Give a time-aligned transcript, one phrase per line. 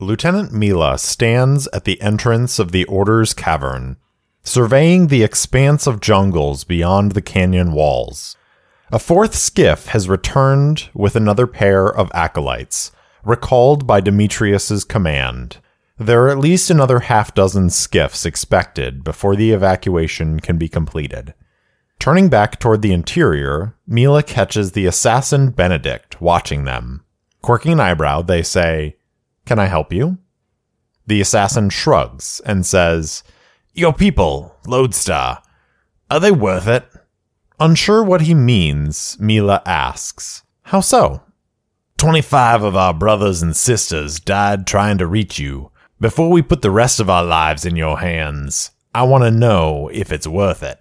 [0.00, 3.96] Lieutenant Mila stands at the entrance of the Order's cavern,
[4.44, 8.36] surveying the expanse of jungles beyond the canyon walls.
[8.92, 12.92] A fourth skiff has returned with another pair of acolytes,
[13.24, 15.56] recalled by Demetrius's command.
[15.98, 21.34] There are at least another half dozen skiffs expected before the evacuation can be completed.
[21.98, 27.04] Turning back toward the interior, Mila catches the assassin Benedict watching them.
[27.42, 28.94] Quirking an eyebrow, they say,
[29.48, 30.18] Can I help you?
[31.06, 33.22] The assassin shrugs and says,
[33.72, 35.42] Your people, Lodestar,
[36.10, 36.86] are they worth it?
[37.58, 41.22] Unsure what he means, Mila asks, How so?
[41.96, 45.70] Twenty five of our brothers and sisters died trying to reach you.
[45.98, 49.88] Before we put the rest of our lives in your hands, I want to know
[49.94, 50.78] if it's worth it.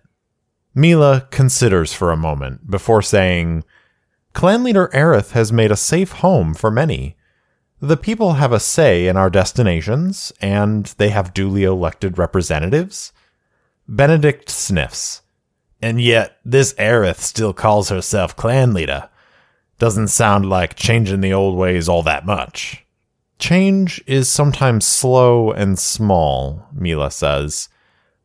[0.75, 3.63] Mila considers for a moment before saying,
[4.33, 7.16] Clan leader Aerith has made a safe home for many.
[7.79, 13.13] The people have a say in our destinations, and they have duly elected representatives.
[13.87, 15.21] Benedict sniffs.
[15.81, 19.09] And yet, this Aerith still calls herself clan leader.
[19.77, 22.83] Doesn't sound like changing the old ways all that much.
[23.37, 27.69] Change is sometimes slow and small, Mila says,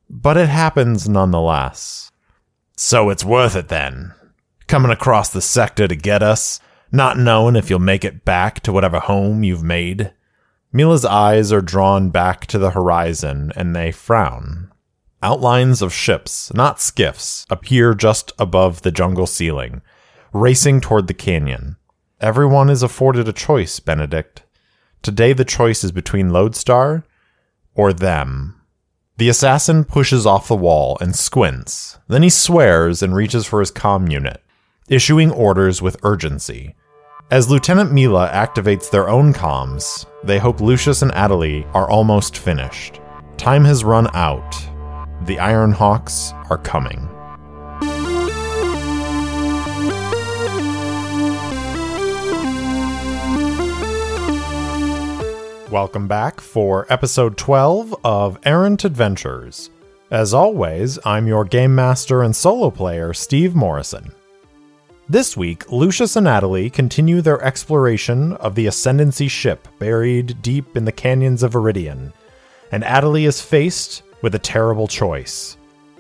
[0.09, 2.11] but it happens nonetheless.
[2.77, 4.15] So it's worth it then.
[4.67, 6.61] Coming across the sector to get us,
[6.93, 10.13] not knowing if you'll make it back to whatever home you've made.
[10.73, 14.71] Mila's eyes are drawn back to the horizon and they frown.
[15.23, 19.81] Outlines of ships, not skiffs, appear just above the jungle ceiling,
[20.33, 21.77] racing toward the canyon.
[22.21, 24.43] Everyone is afforded a choice, Benedict.
[25.01, 27.05] Today the choice is between Lodestar
[27.75, 28.61] or them.
[29.19, 31.99] The assassin pushes off the wall and squints.
[32.09, 34.43] Then he swears and reaches for his comm unit,
[34.89, 36.75] issuing orders with urgency.
[37.33, 43.01] As Lieutenant Mila activates their own comms, they hope Lucius and Adelie are almost finished.
[43.39, 44.55] Time has run out.
[45.23, 47.09] The Iron Hawks are coming.
[55.71, 59.71] Welcome back for episode 12 of Errant Adventures.
[60.11, 64.13] As always, I'm your game master and solo player, Steve Morrison.
[65.09, 70.85] This week, Lucius and Adelie continue their exploration of the Ascendancy ship buried deep in
[70.85, 72.13] the canyons of Viridian,
[72.71, 75.57] and Adelie is faced with a terrible choice.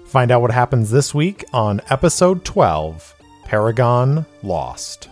[0.06, 5.08] Find out what happens this week on episode 12 Paragon Lost.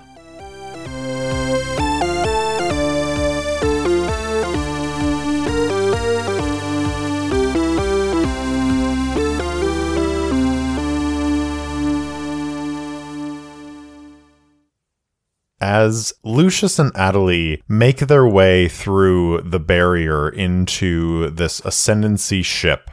[15.60, 22.90] As Lucius and Adelie make their way through the barrier into this ascendancy ship,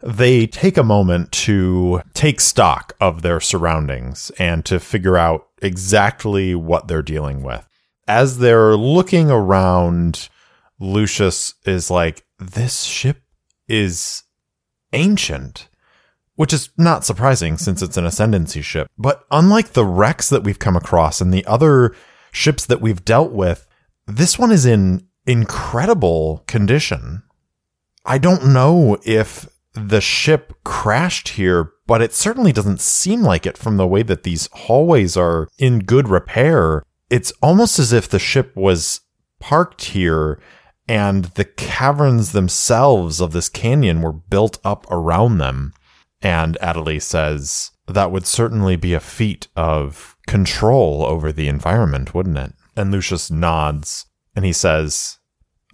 [0.00, 6.54] they take a moment to take stock of their surroundings and to figure out exactly
[6.54, 7.68] what they're dealing with.
[8.06, 10.28] As they're looking around,
[10.78, 13.22] Lucius is like, This ship
[13.66, 14.22] is
[14.92, 15.67] ancient
[16.38, 18.88] which is not surprising since it's an ascendancy ship.
[18.96, 21.96] But unlike the wrecks that we've come across and the other
[22.30, 23.66] ships that we've dealt with,
[24.06, 27.24] this one is in incredible condition.
[28.04, 33.58] I don't know if the ship crashed here, but it certainly doesn't seem like it
[33.58, 36.84] from the way that these hallways are in good repair.
[37.10, 39.00] It's almost as if the ship was
[39.40, 40.38] parked here
[40.86, 45.74] and the caverns themselves of this canyon were built up around them.
[46.20, 52.38] And Adelie says, that would certainly be a feat of control over the environment, wouldn't
[52.38, 52.52] it?
[52.76, 54.06] And Lucius nods
[54.36, 55.18] and he says,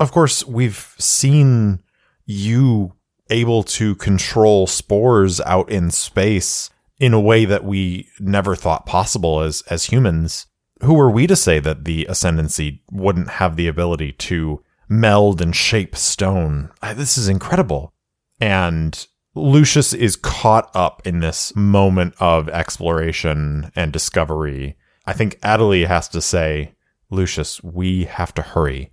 [0.00, 1.82] Of course, we've seen
[2.24, 2.94] you
[3.30, 9.40] able to control spores out in space in a way that we never thought possible
[9.40, 10.46] as, as humans.
[10.82, 15.54] Who are we to say that the Ascendancy wouldn't have the ability to meld and
[15.54, 16.70] shape stone?
[16.94, 17.92] This is incredible.
[18.40, 24.76] And Lucius is caught up in this moment of exploration and discovery.
[25.06, 26.74] I think Adelie has to say,
[27.10, 28.92] Lucius, we have to hurry.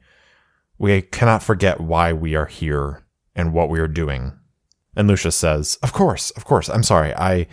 [0.80, 3.04] We cannot forget why we are here
[3.36, 4.34] and what we are doing.
[4.96, 6.70] And Lucius says, Of course, of course.
[6.70, 7.14] I'm sorry.
[7.14, 7.48] I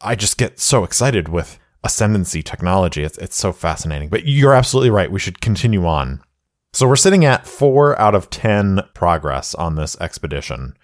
[0.00, 3.02] I just get so excited with ascendancy technology.
[3.02, 4.10] It's it's so fascinating.
[4.10, 5.10] But you're absolutely right.
[5.10, 6.20] We should continue on.
[6.74, 10.76] So we're sitting at four out of ten progress on this expedition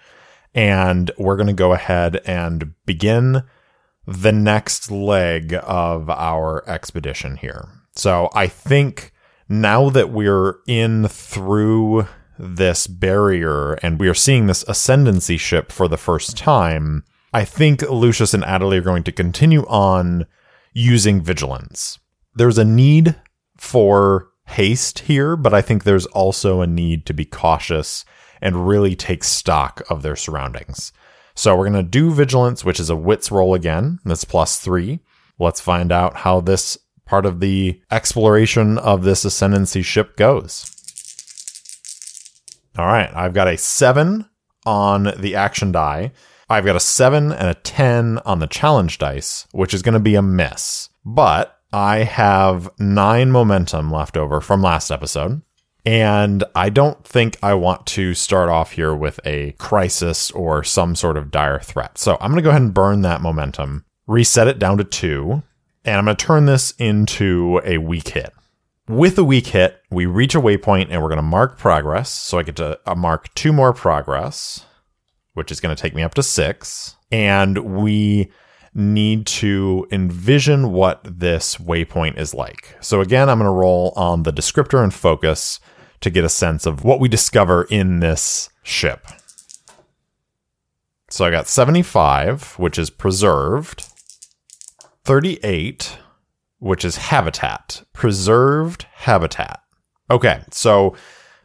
[0.55, 3.43] and we're going to go ahead and begin
[4.07, 7.69] the next leg of our expedition here.
[7.97, 9.13] So I think
[9.49, 12.07] now that we're in through
[12.39, 17.83] this barrier and we are seeing this ascendancy ship for the first time, I think
[17.83, 20.27] Lucius and Adelie are going to continue on
[20.73, 21.99] using vigilance.
[22.35, 23.17] There's a need
[23.57, 28.05] for haste here, but I think there's also a need to be cautious
[28.45, 30.93] and really take stock of their surroundings.
[31.35, 33.99] So we're going to do vigilance, which is a wits roll again.
[34.05, 35.01] That's plus three.
[35.41, 40.71] Let's find out how this part of the exploration of this ascendancy ship goes.
[42.79, 44.29] All right, I've got a seven
[44.65, 46.13] on the action die.
[46.49, 50.01] I've got a seven and a 10 on the challenge dice, which is going to
[50.01, 50.91] be a miss.
[51.05, 55.43] But I have nine momentum left over from last episode.
[55.87, 60.97] And I don't think I want to start off here with a crisis or some
[60.97, 61.99] sort of dire threat.
[61.99, 65.43] So I'm going to go ahead and burn that momentum, reset it down to two,
[65.85, 68.33] and I'm going to turn this into a weak hit.
[68.89, 72.11] With a weak hit, we reach a waypoint and we're going to mark progress.
[72.11, 74.65] So I get to uh, mark two more progress,
[75.35, 76.97] which is going to take me up to six.
[77.11, 78.31] And we
[78.75, 82.77] need to envision what this waypoint is like.
[82.81, 85.61] So again, I'm going to roll on the descriptor and focus
[86.05, 89.07] to get a sense of what we discover in this ship.
[91.09, 93.87] So I got 75, which is preserved,
[95.05, 95.99] 38,
[96.59, 99.61] which is habitat, preserved habitat.
[100.11, 100.95] Okay, so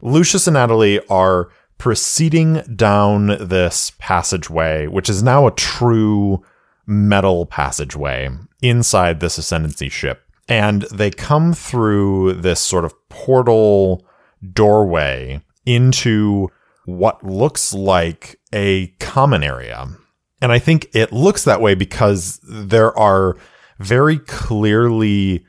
[0.02, 6.42] Lucius and Adelie are proceeding down this passageway, which is now a true
[6.86, 8.28] metal passageway
[8.60, 10.22] inside this ascendancy ship.
[10.48, 14.04] And they come through this sort of portal
[14.52, 16.48] doorway into
[16.84, 19.88] what looks like a common area.
[20.42, 23.36] And I think it looks that way because there are
[23.78, 25.44] very clearly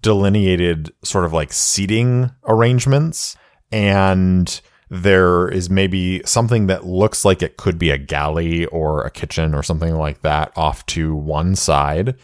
[0.00, 3.36] delineated sort of like seating arrangements
[3.72, 4.60] and
[4.90, 9.54] there is maybe something that looks like it could be a galley or a kitchen
[9.54, 12.16] or something like that off to one side.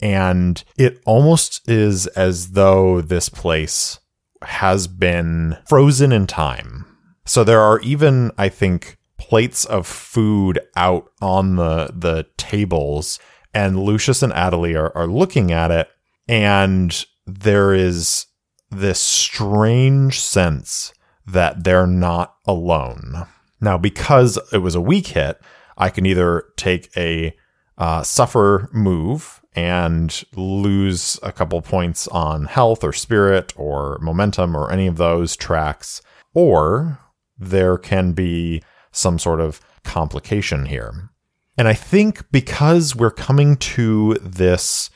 [0.00, 3.98] And it almost is as though this place
[4.42, 6.84] has been frozen in time.
[7.24, 13.18] So there are even, I think, plates of food out on the the tables,
[13.52, 15.88] and Lucius and Adelie are, are looking at it,
[16.28, 18.26] and there is
[18.70, 20.92] this strange sense
[21.26, 23.26] that they're not alone.
[23.60, 25.38] Now, because it was a weak hit,
[25.76, 27.34] I can either take a
[27.76, 34.70] uh, suffer move and lose a couple points on health or spirit or momentum or
[34.70, 36.02] any of those tracks,
[36.34, 36.98] or
[37.38, 38.62] there can be
[38.92, 41.10] some sort of complication here.
[41.56, 44.90] And I think because we're coming to this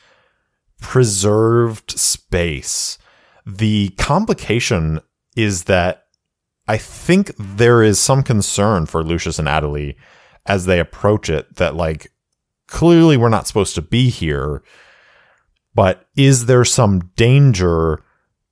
[0.79, 2.97] preserved space,
[3.45, 5.01] the complication
[5.35, 6.05] is that
[6.67, 9.95] I think there is some concern for Lucius and Adelie
[10.45, 12.12] as they approach it that like
[12.67, 14.63] clearly we're not supposed to be here,
[15.75, 18.03] but is there some danger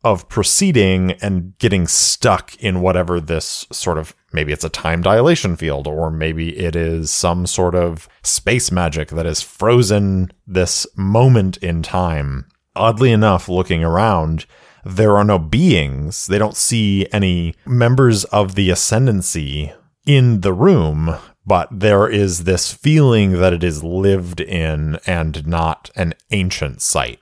[0.03, 5.55] of proceeding and getting stuck in whatever this sort of maybe it's a time dilation
[5.55, 11.57] field or maybe it is some sort of space magic that has frozen this moment
[11.57, 12.47] in time.
[12.75, 14.45] Oddly enough, looking around,
[14.83, 16.25] there are no beings.
[16.27, 19.71] They don't see any members of the ascendancy
[20.05, 25.89] in the room, but there is this feeling that it is lived in and not
[25.95, 27.19] an ancient site.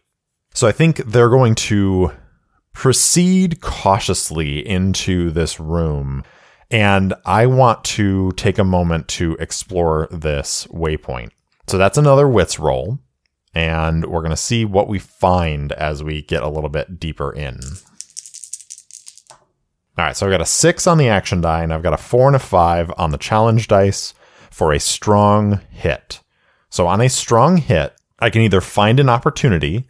[0.53, 2.11] So I think they're going to
[2.73, 6.23] proceed cautiously into this room.
[6.71, 11.31] And I want to take a moment to explore this waypoint.
[11.67, 12.99] So that's another wits roll.
[13.53, 17.31] And we're going to see what we find as we get a little bit deeper
[17.31, 17.59] in.
[19.99, 21.97] All right, so I've got a six on the action die, and I've got a
[21.97, 24.13] four and a five on the challenge dice
[24.49, 26.21] for a strong hit.
[26.69, 29.89] So on a strong hit, I can either find an opportunity,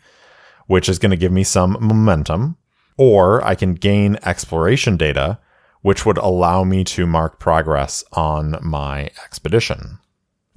[0.65, 2.57] which is going to give me some momentum,
[2.97, 5.37] or I can gain exploration data,
[5.83, 9.99] which would allow me to mark progress on my expedition.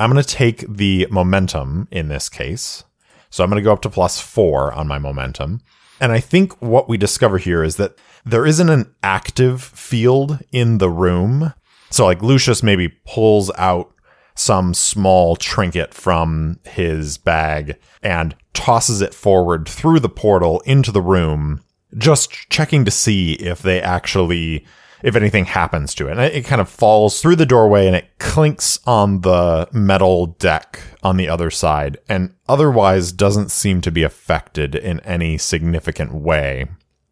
[0.01, 2.85] I'm going to take the momentum in this case.
[3.29, 5.61] So I'm going to go up to plus four on my momentum.
[6.03, 10.79] And I think what we discover here is that there isn't an active field in
[10.79, 11.55] the room.
[11.91, 13.95] So like Lucius maybe pulls out
[14.35, 21.01] some small trinket from his bag and tosses it forward through the portal into the
[21.01, 21.63] room,
[21.97, 24.67] just checking to see if they actually
[25.03, 26.13] if anything happens to it.
[26.13, 30.81] And it kind of falls through the doorway and it clinks on the metal deck
[31.03, 36.67] on the other side and otherwise doesn't seem to be affected in any significant way.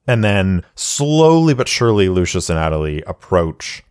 [0.06, 3.82] And then slowly but surely, Lucius and Adelie approach.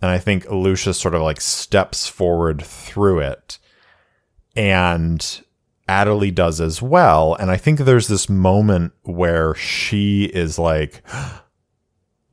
[0.00, 3.58] And I think Lucius sort of like steps forward through it.
[4.54, 5.20] And
[5.88, 7.34] Adelie does as well.
[7.34, 11.02] And I think there's this moment where she is like,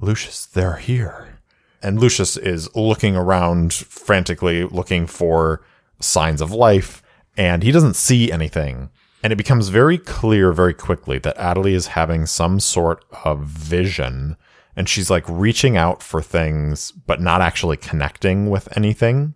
[0.05, 1.39] Lucius, they're here.
[1.81, 5.65] And Lucius is looking around frantically, looking for
[5.99, 7.03] signs of life,
[7.35, 8.89] and he doesn't see anything.
[9.23, 14.37] And it becomes very clear very quickly that Adelie is having some sort of vision
[14.75, 19.35] and she's like reaching out for things, but not actually connecting with anything.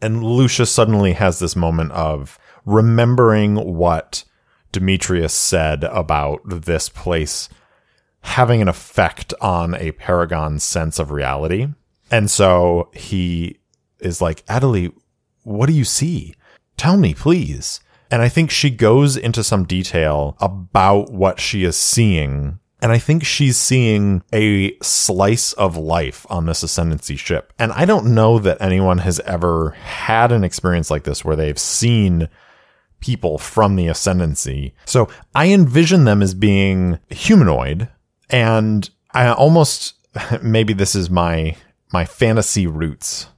[0.00, 4.24] And Lucius suddenly has this moment of remembering what
[4.72, 7.48] Demetrius said about this place
[8.26, 11.68] having an effect on a paragon's sense of reality.
[12.10, 13.60] And so he
[14.00, 14.92] is like, Adelie,
[15.44, 16.34] what do you see?
[16.76, 17.80] Tell me, please.
[18.10, 22.58] And I think she goes into some detail about what she is seeing.
[22.82, 27.52] And I think she's seeing a slice of life on this ascendancy ship.
[27.60, 31.58] And I don't know that anyone has ever had an experience like this where they've
[31.58, 32.28] seen
[33.00, 34.74] people from the ascendancy.
[34.84, 37.88] So I envision them as being humanoid
[38.30, 39.94] and I almost
[40.42, 41.56] maybe this is my
[41.92, 43.28] my fantasy roots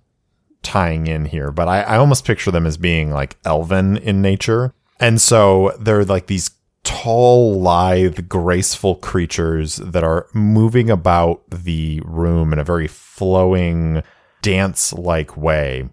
[0.63, 4.75] tying in here, but I, I almost picture them as being like elven in nature.
[5.01, 6.51] And so they're like these
[6.83, 14.03] tall, lithe, graceful creatures that are moving about the room in a very flowing,
[14.43, 15.89] dance like way.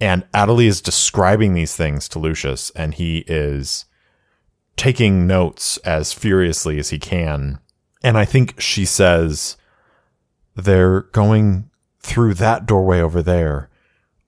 [0.00, 3.84] And Adelie is describing these things to Lucius, and he is
[4.76, 7.58] taking notes as furiously as he can.
[8.02, 9.56] And I think she says,
[10.56, 13.68] They're going through that doorway over there.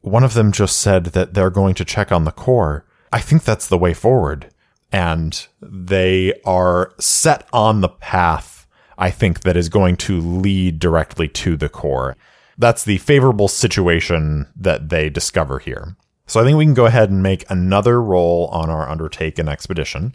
[0.01, 2.85] One of them just said that they're going to check on the core.
[3.13, 4.51] I think that's the way forward.
[4.93, 8.67] And they are set on the path,
[8.97, 12.17] I think, that is going to lead directly to the core.
[12.57, 15.97] That's the favorable situation that they discover here.
[16.27, 20.15] So I think we can go ahead and make another roll on our undertaken expedition.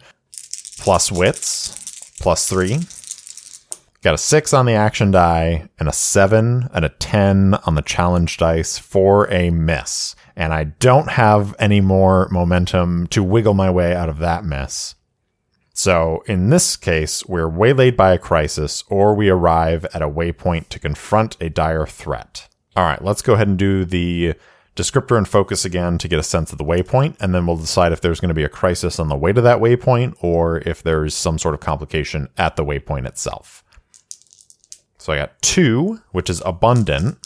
[0.78, 2.80] Plus wits, plus three.
[4.01, 7.82] Got a six on the action die and a seven and a 10 on the
[7.82, 10.15] challenge dice for a miss.
[10.38, 14.96] And I don't have any more momentum to wiggle my way out of that miss.
[15.74, 20.70] So in this case, we're waylaid by a crisis or we arrive at a waypoint
[20.70, 22.48] to confront a dire threat.
[22.77, 24.34] All right, let's go ahead and do the
[24.77, 27.91] descriptor and focus again to get a sense of the waypoint, and then we'll decide
[27.91, 30.82] if there's going to be a crisis on the way to that waypoint or if
[30.82, 33.62] there's some sort of complication at the waypoint itself.
[35.00, 37.18] So I got two, which is abundant,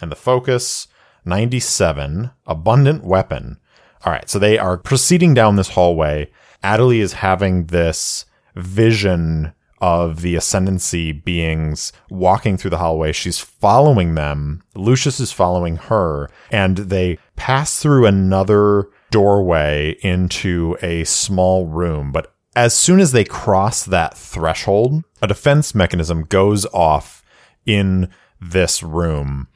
[0.00, 0.86] and the focus
[1.24, 3.58] 97, abundant weapon.
[4.04, 6.30] All right, so they are proceeding down this hallway
[6.62, 13.10] Adelie is having this vision of the ascendancy beings walking through the hallway.
[13.10, 14.62] She's following them.
[14.76, 22.12] Lucius is following her, and they pass through another doorway into a small room.
[22.12, 27.22] But as soon as they cross that threshold, a defense mechanism goes off
[27.64, 28.08] in
[28.40, 29.48] this room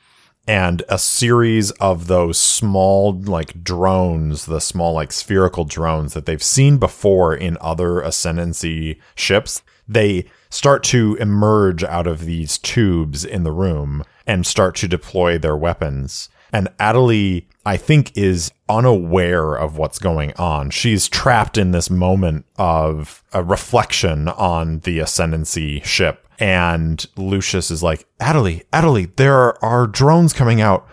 [0.47, 6.43] and a series of those small like drones, the small like spherical drones that they've
[6.43, 13.43] seen before in other ascendancy ships, they start to emerge out of these tubes in
[13.43, 16.29] the room and start to deploy their weapons.
[16.53, 20.71] And Adelie, I think, is unaware of what's going on.
[20.71, 27.83] She's trapped in this moment of a reflection on the ascendancy ship and Lucius is
[27.83, 30.87] like, Adelie, Adelie, there are, drones coming out.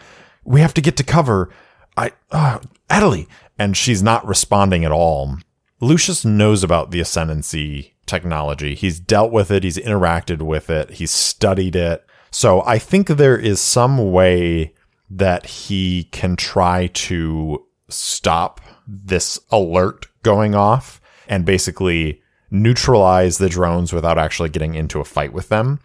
[0.44, 1.50] We have to get to cover.
[1.98, 3.27] I, uh, Adelie.
[3.60, 5.38] And she's not responding at all.
[5.80, 8.74] Lucius knows about the ascendancy technology.
[8.74, 9.63] He's dealt with it.
[9.63, 10.92] He's interacted with it.
[10.92, 12.06] He's studied it.
[12.32, 14.74] So I think there is some way
[15.17, 23.93] that he can try to stop this alert going off and basically neutralize the drones
[23.93, 25.79] without actually getting into a fight with them.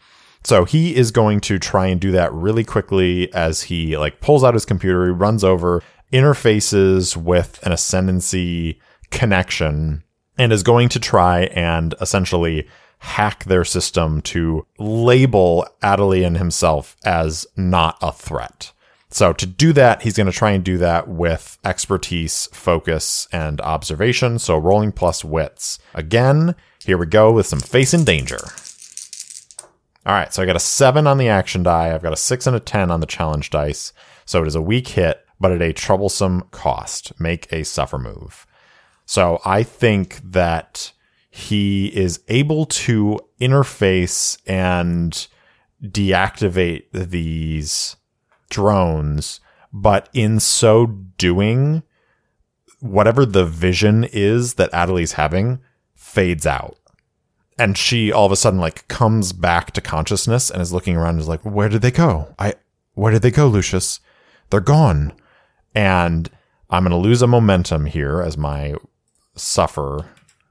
[0.44, 4.44] So he is going to try and do that really quickly as he like pulls
[4.44, 5.82] out his computer, he runs over,
[6.12, 8.80] interfaces with an ascendancy
[9.10, 10.04] connection
[10.38, 12.66] and is going to try and essentially
[13.00, 18.72] hack their system to label Adelie and himself as not a threat.
[19.10, 23.60] So to do that, he's going to try and do that with expertise, focus, and
[23.62, 24.38] observation.
[24.38, 25.78] So rolling plus wits.
[25.94, 28.38] Again, here we go with some facing danger.
[30.04, 31.94] All right, so I got a seven on the action die.
[31.94, 33.92] I've got a six and a 10 on the challenge dice.
[34.24, 37.18] So it is a weak hit, but at a troublesome cost.
[37.20, 38.46] Make a suffer move.
[39.04, 40.92] So I think that
[41.30, 45.26] he is able to interface and
[45.82, 47.96] deactivate these
[48.50, 49.40] drones,
[49.72, 51.82] but in so doing,
[52.80, 55.60] whatever the vision is that Adelie's having
[55.94, 56.78] fades out.
[57.58, 61.14] And she all of a sudden like comes back to consciousness and is looking around
[61.14, 62.34] and is like, where did they go?
[62.38, 62.54] I,
[62.94, 64.00] where did they go, Lucius?
[64.50, 65.12] They're gone.
[65.74, 66.30] And
[66.70, 68.74] I'm going to lose a momentum here as my
[69.34, 70.06] suffer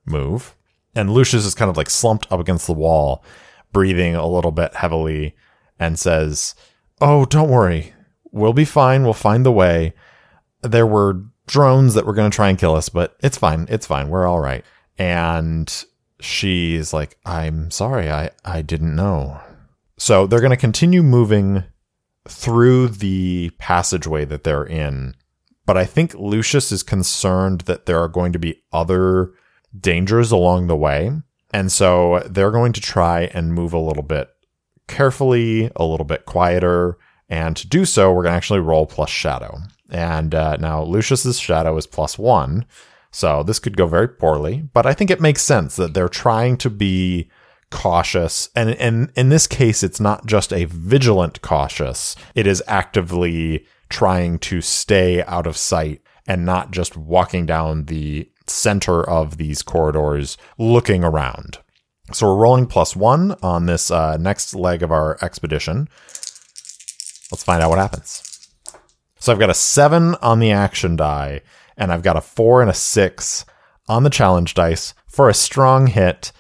[0.06, 0.56] move.
[0.96, 3.24] And Lucius is kind of like slumped up against the wall,
[3.72, 5.36] breathing a little bit heavily,
[5.80, 6.56] and says,
[7.00, 7.94] Oh, don't worry.
[8.32, 9.04] We'll be fine.
[9.04, 9.94] We'll find the way.
[10.62, 13.68] There were drones that were going to try and kill us, but it's fine.
[13.70, 14.10] It's fine.
[14.10, 14.66] We're all right.
[14.98, 15.86] And
[16.20, 18.12] she's like, I'm sorry.
[18.12, 19.40] I, I didn't know.
[19.98, 21.64] So they're going to continue moving
[22.28, 25.16] through the passageway that they're in.
[25.66, 29.34] But I think Lucius is concerned that there are going to be other
[29.78, 31.12] dangers along the way.
[31.52, 34.30] And so they're going to try and move a little bit
[34.88, 36.98] carefully, a little bit quieter.
[37.30, 39.60] And to do so, we're going to actually roll plus shadow.
[39.90, 42.66] And uh, now Lucius's shadow is plus one.
[43.12, 46.58] So this could go very poorly, but I think it makes sense that they're trying
[46.58, 47.30] to be
[47.72, 48.50] cautious.
[48.56, 52.16] And, and in this case, it's not just a vigilant cautious.
[52.36, 58.30] It is actively trying to stay out of sight and not just walking down the
[58.46, 61.60] center of these corridors looking around.
[62.14, 65.90] So we're rolling plus one on this uh, next leg of our expedition.
[67.32, 68.24] Let's find out what happens.
[69.20, 71.42] So I've got a seven on the action die,
[71.76, 73.46] and I've got a four and a six
[73.88, 76.32] on the challenge dice for a strong hit.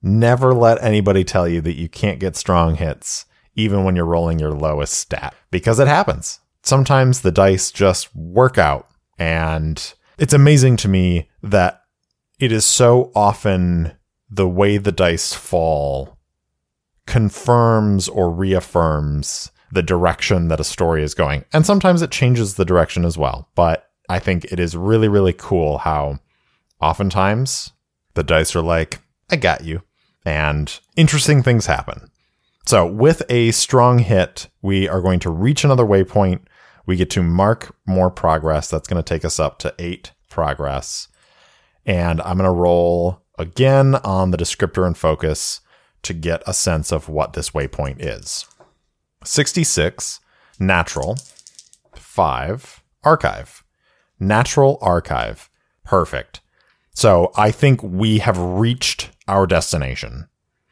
[0.00, 4.38] Never let anybody tell you that you can't get strong hits, even when you're rolling
[4.38, 6.38] your lowest stat, because it happens.
[6.62, 8.86] Sometimes the dice just work out,
[9.18, 11.82] and it's amazing to me that
[12.38, 13.92] it is so often
[14.30, 16.16] the way the dice fall
[17.06, 21.44] confirms or reaffirms the direction that a story is going.
[21.52, 23.48] And sometimes it changes the direction as well.
[23.54, 26.20] But I think it is really, really cool how
[26.80, 27.72] oftentimes
[28.14, 29.00] the dice are like,
[29.30, 29.82] I got you.
[30.24, 32.10] And interesting things happen.
[32.66, 36.40] So, with a strong hit, we are going to reach another waypoint.
[36.84, 38.68] We get to mark more progress.
[38.68, 41.06] That's going to take us up to eight progress.
[41.84, 45.60] And I'm going to roll again on the descriptor and focus
[46.02, 48.46] to get a sense of what this waypoint is.
[49.24, 50.20] 66,
[50.58, 51.16] natural.
[51.94, 53.64] 5, archive.
[54.20, 55.50] Natural archive.
[55.84, 56.40] Perfect.
[56.94, 60.28] So I think we have reached our destination.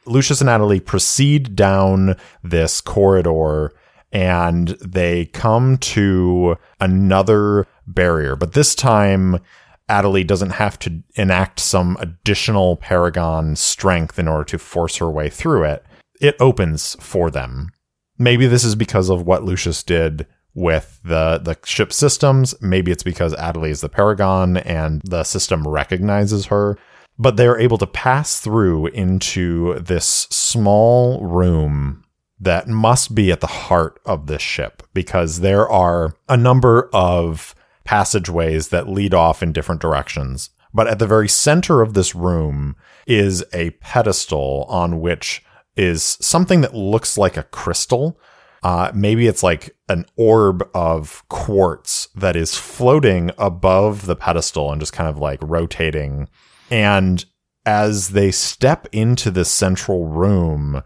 [0.06, 3.72] Lucius and Adelie proceed down this corridor
[4.12, 9.40] and they come to another barrier, but this time
[9.88, 15.28] Adelie doesn't have to enact some additional Paragon strength in order to force her way
[15.28, 15.84] through it.
[16.20, 17.70] It opens for them.
[18.18, 22.54] Maybe this is because of what Lucius did with the the ship systems.
[22.62, 26.78] Maybe it's because Adelie is the Paragon and the system recognizes her.
[27.18, 32.04] But they're able to pass through into this small room
[32.40, 37.54] that must be at the heart of this ship because there are a number of
[37.84, 40.50] passageways that lead off in different directions.
[40.72, 42.74] But at the very center of this room
[43.06, 45.44] is a pedestal on which
[45.76, 48.18] is something that looks like a crystal.
[48.62, 54.80] Uh, maybe it's like an orb of quartz that is floating above the pedestal and
[54.80, 56.28] just kind of like rotating.
[56.70, 57.24] And
[57.66, 60.82] as they step into this central room,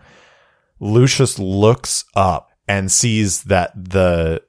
[0.80, 4.42] Lucius looks up and sees that the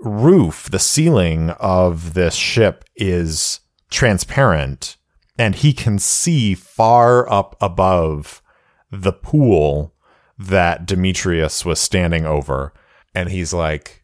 [0.00, 4.96] roof, the ceiling of this ship is transparent
[5.38, 8.42] and he can see far up above
[8.90, 9.94] the pool
[10.38, 12.72] that Demetrius was standing over.
[13.14, 14.02] And he's like,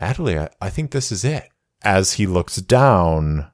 [0.00, 1.48] Adelie, I think this is it.
[1.84, 3.50] As he looks down,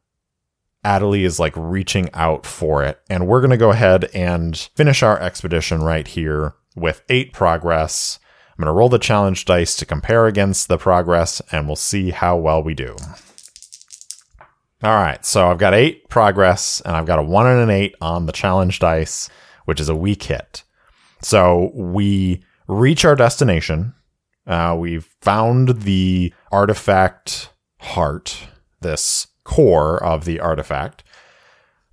[0.84, 3.00] Adelie is like reaching out for it.
[3.08, 8.18] And we're going to go ahead and finish our expedition right here with eight progress.
[8.58, 12.10] I'm going to roll the challenge dice to compare against the progress, and we'll see
[12.10, 12.96] how well we do.
[14.82, 17.94] All right, so I've got eight progress, and I've got a one and an eight
[18.00, 19.30] on the challenge dice,
[19.66, 20.64] which is a weak hit.
[21.22, 23.94] So we reach our destination.
[24.44, 28.48] Uh, we've found the artifact heart,
[28.80, 31.04] this core of the artifact,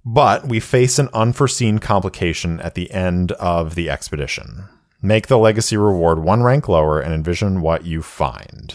[0.04, 4.68] but we face an unforeseen complication at the end of the expedition.
[5.06, 8.74] Make the legacy reward one rank lower and envision what you find.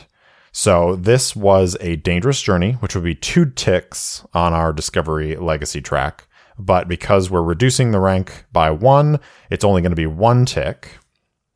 [0.52, 5.80] So this was a dangerous journey, which would be two ticks on our discovery legacy
[5.80, 6.28] track.
[6.56, 9.18] but because we're reducing the rank by one,
[9.50, 10.98] it's only going to be one tick,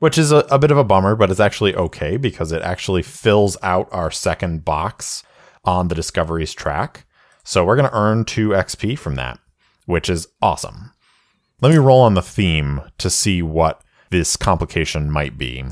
[0.01, 3.03] which is a, a bit of a bummer, but it's actually okay because it actually
[3.03, 5.23] fills out our second box
[5.65, 7.07] on the discoveries track.
[7.45, 9.39] So we're going to earn 2 XP from that,
[9.87, 10.91] which is awesome.
[11.61, 15.65] Let me roll on the theme to see what this complication might be.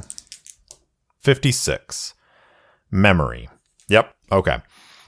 [1.21, 2.15] 56.
[2.91, 3.49] Memory.
[3.89, 4.15] Yep.
[4.31, 4.59] Okay.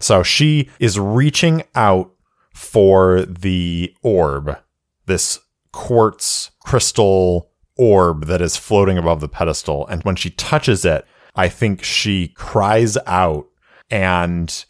[0.00, 2.12] So she is reaching out
[2.54, 4.58] for the orb,
[5.06, 5.40] this
[5.72, 9.86] quartz crystal orb that is floating above the pedestal.
[9.88, 13.46] And when she touches it, I think she cries out
[13.90, 14.64] and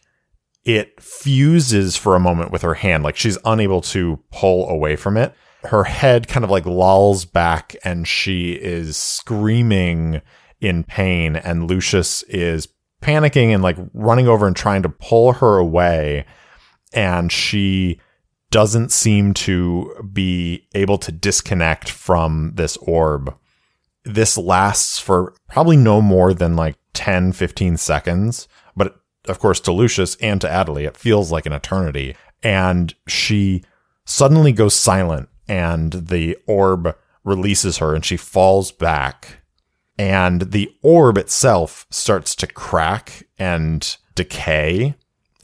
[0.65, 3.05] it fuses for a moment with her hand.
[3.05, 5.35] Like she's unable to pull away from it.
[5.67, 10.21] Her head kind of like lolls back and she is screaming
[10.61, 11.37] in pain.
[11.37, 12.69] And Lucius is
[13.03, 16.27] panicking and like running over and trying to pull her away.
[16.93, 18.01] And she
[18.51, 23.35] doesn't seem to be able to disconnect from this orb.
[24.05, 28.49] This lasts for probably no more than like 10, 15 seconds.
[28.77, 32.17] But of course, to Lucius and to Adelie, it feels like an eternity.
[32.43, 33.65] And she
[34.05, 39.43] suddenly goes silent and the orb releases her and she falls back.
[39.97, 44.95] And the orb itself starts to crack and decay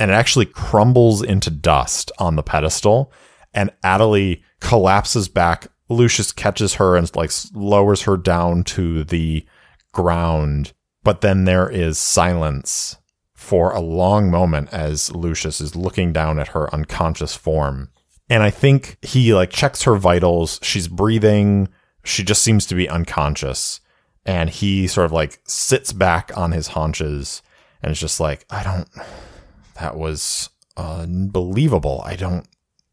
[0.00, 3.12] and it actually crumbles into dust on the pedestal.
[3.52, 5.66] And Adelie collapses back.
[5.90, 9.44] Lucius catches her and like lowers her down to the
[9.92, 10.72] ground.
[11.04, 12.96] But then there is silence
[13.34, 17.90] for a long moment as Lucius is looking down at her unconscious form
[18.30, 21.68] and I think he like checks her vitals she's breathing
[22.04, 23.80] she just seems to be unconscious
[24.24, 27.42] and he sort of like sits back on his haunches
[27.82, 28.88] and is just like, I don't,
[29.80, 32.02] that was unbelievable.
[32.04, 32.46] I don't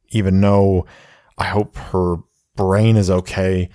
[0.10, 0.86] even know.
[1.38, 2.18] I hope her
[2.56, 3.70] brain is okay.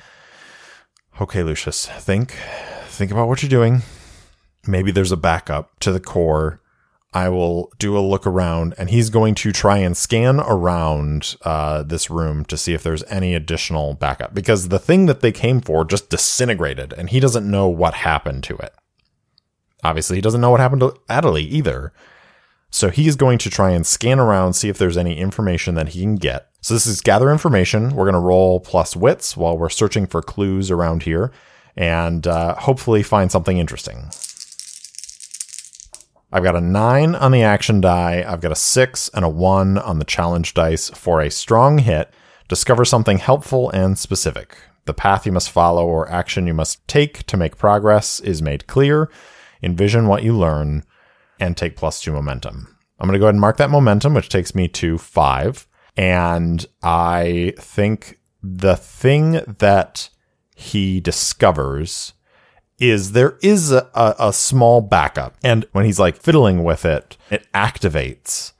[1.20, 2.34] Okay, Lucius, think,
[2.86, 3.82] think about what you're doing.
[4.66, 6.60] Maybe there's a backup to the core
[7.14, 11.82] I will do a look around, and he's going to try and scan around uh,
[11.82, 14.32] this room to see if there's any additional backup.
[14.32, 18.44] Because the thing that they came for just disintegrated, and he doesn't know what happened
[18.44, 18.74] to it.
[19.84, 21.92] Obviously, he doesn't know what happened to Adelie either.
[22.70, 26.00] So he's going to try and scan around, see if there's any information that he
[26.00, 26.48] can get.
[26.62, 27.90] So this is gather information.
[27.94, 31.30] We're going to roll plus wits while we're searching for clues around here,
[31.76, 34.08] and uh, hopefully find something interesting.
[36.34, 38.24] I've got a nine on the action die.
[38.26, 42.12] I've got a six and a one on the challenge dice for a strong hit.
[42.48, 44.56] Discover something helpful and specific.
[44.86, 48.66] The path you must follow or action you must take to make progress is made
[48.66, 49.10] clear.
[49.62, 50.84] Envision what you learn
[51.38, 52.78] and take plus two momentum.
[52.98, 55.66] I'm going to go ahead and mark that momentum, which takes me to five.
[55.96, 60.08] And I think the thing that
[60.56, 62.14] he discovers
[62.78, 65.36] is there is a, a, a small backup.
[65.42, 68.52] And when he's like fiddling with it, it activates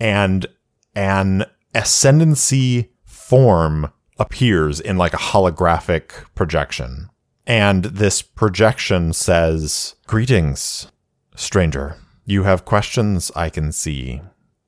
[0.00, 0.46] and
[0.94, 7.08] an ascendancy form appears in like a holographic projection.
[7.46, 10.90] And this projection says, Greetings,
[11.34, 11.96] stranger.
[12.24, 14.20] You have questions I can see.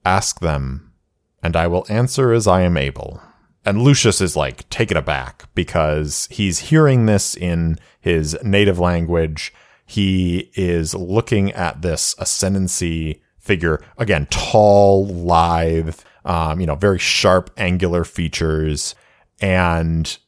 [0.05, 0.93] Ask them,
[1.43, 3.21] and I will answer as I am able.
[3.65, 9.53] And Lucius is like taken aback because he's hearing this in his native language.
[9.85, 17.51] He is looking at this ascendancy figure again, tall, lithe, um, you know, very sharp,
[17.57, 18.95] angular features,
[19.41, 20.19] and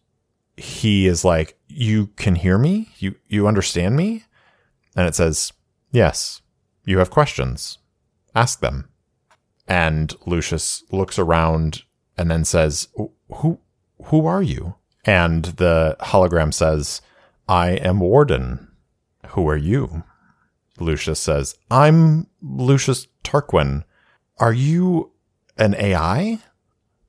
[0.56, 2.90] he is like, "You can hear me?
[2.98, 4.24] You you understand me?"
[4.96, 5.52] And it says,
[5.90, 6.40] "Yes.
[6.84, 7.78] You have questions.
[8.34, 8.88] Ask them."
[9.68, 11.82] And Lucius looks around
[12.16, 12.88] and then says,
[13.36, 13.58] "Who
[14.04, 17.00] who are you?" And the hologram says,
[17.48, 18.68] "I am Warden.
[19.28, 20.04] Who are you?"
[20.78, 23.84] Lucius says, "I'm Lucius Tarquin.
[24.38, 25.12] Are you
[25.56, 26.40] an AI?"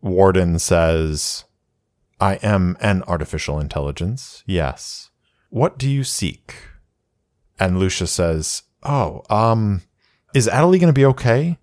[0.01, 1.45] Warden says,
[2.19, 4.43] "I am an artificial intelligence.
[4.45, 5.09] Yes.
[5.49, 6.55] What do you seek?"
[7.59, 9.81] And Lucius says, "Oh, um,
[10.33, 11.57] is Adelie going to be okay?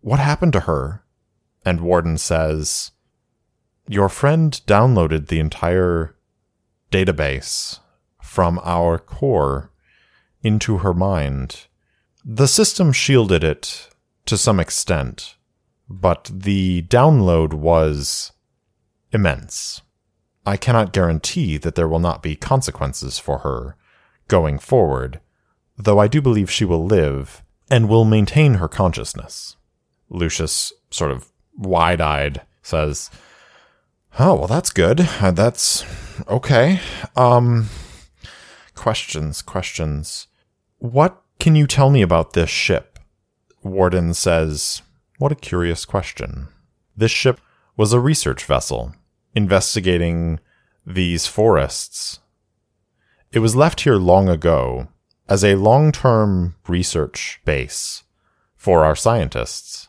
[0.00, 1.04] What happened to her?"
[1.64, 2.92] And Warden says,
[3.88, 6.16] Your friend downloaded the entire
[6.90, 7.78] database
[8.20, 9.70] from our core
[10.42, 11.66] into her mind.
[12.24, 13.88] The system shielded it
[14.26, 15.36] to some extent,
[15.88, 18.32] but the download was
[19.12, 19.82] immense.
[20.44, 23.76] I cannot guarantee that there will not be consequences for her
[24.28, 25.20] going forward,
[25.76, 29.56] though I do believe she will live and will maintain her consciousness.
[30.08, 33.10] Lucius sort of wide eyed, says,
[34.18, 35.00] Oh, well, that's good.
[35.20, 35.84] Uh, that's
[36.26, 36.80] okay.
[37.16, 37.68] Um,
[38.74, 40.28] questions, questions.
[40.78, 42.98] What can you tell me about this ship?
[43.62, 44.80] Warden says,
[45.18, 46.48] What a curious question.
[46.96, 47.40] This ship
[47.76, 48.94] was a research vessel
[49.34, 50.40] investigating
[50.86, 52.20] these forests.
[53.32, 54.88] It was left here long ago
[55.28, 58.04] as a long term research base
[58.56, 59.88] for our scientists.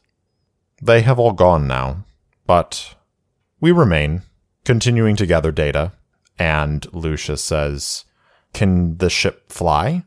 [0.81, 2.03] They have all gone now,
[2.45, 2.96] but
[3.59, 4.23] we remain,
[4.63, 5.93] continuing to gather data.
[6.37, 8.05] And Lucius says,
[8.53, 10.03] Can the ship fly?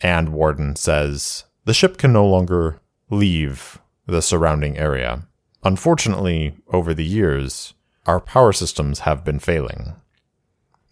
[0.00, 5.26] And Warden says, The ship can no longer leave the surrounding area.
[5.64, 7.74] Unfortunately, over the years,
[8.06, 9.94] our power systems have been failing.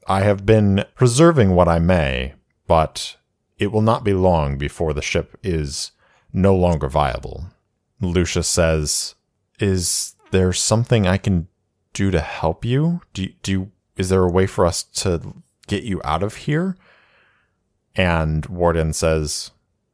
[0.06, 2.34] I have been preserving what I may,
[2.66, 3.16] but
[3.58, 5.92] it will not be long before the ship is
[6.32, 7.46] no longer viable.
[8.00, 9.14] Lucius says,
[9.58, 11.48] Is there something I can
[11.92, 13.02] do to help you?
[13.12, 15.34] Do, do is there a way for us to
[15.66, 16.76] get you out of here?
[17.94, 19.50] And Warden says,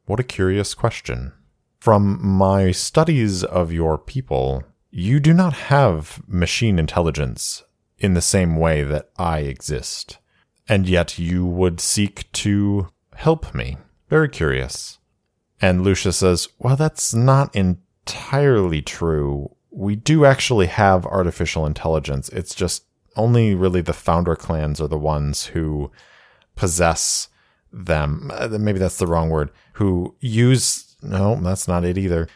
[0.07, 1.33] What a curious question.
[1.81, 7.65] From my studies of your people, you do not have machine intelligence
[7.99, 10.19] in the same way that I exist.
[10.69, 13.77] And yet you would seek to help me.
[14.09, 14.99] Very curious.
[15.61, 19.56] And Lucius says, Well, that's not entirely true.
[19.77, 22.31] We do actually have artificial intelligence.
[22.31, 22.85] It's just
[23.15, 25.91] only really the founder clans are the ones who
[26.55, 27.29] possess
[27.71, 28.31] them.
[28.33, 29.51] Uh, maybe that's the wrong word.
[29.75, 32.27] Who use, no, that's not it either.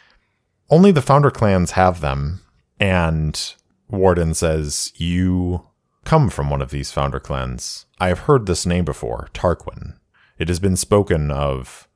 [0.68, 2.42] Only the founder clans have them
[2.78, 3.54] and
[3.88, 5.66] Warden says, You
[6.04, 7.86] come from one of these founder clans.
[7.98, 9.94] I have heard this name before, Tarquin.
[10.38, 11.88] It has been spoken of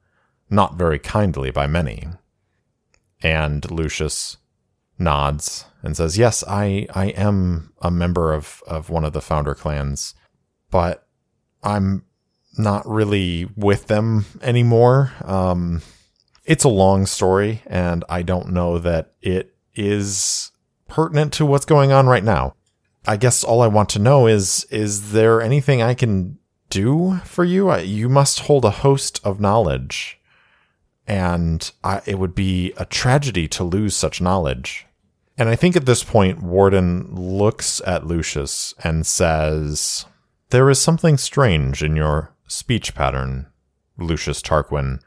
[0.51, 2.09] not very kindly by many.
[3.23, 4.37] And Lucius
[4.99, 9.55] nods and says, Yes, I, I am a member of, of one of the founder
[9.55, 10.15] clans,
[10.71, 11.07] but
[11.63, 12.05] I'm
[12.59, 15.13] not really with them anymore.
[15.25, 15.83] Um,
[16.45, 20.53] it's a long story, and I don't know that it is
[20.89, 22.55] pertinent to what's going on right now.
[23.07, 26.39] I guess all I want to know is is there anything I can
[26.71, 27.75] do for you?
[27.77, 30.21] You must hold a host of knowledge,
[31.07, 34.87] and I, it would be a tragedy to lose such knowledge.
[35.37, 40.07] And I think at this point, Warden looks at Lucius and says,
[40.51, 43.47] There is something strange in your speech pattern,
[43.99, 45.01] Lucius Tarquin.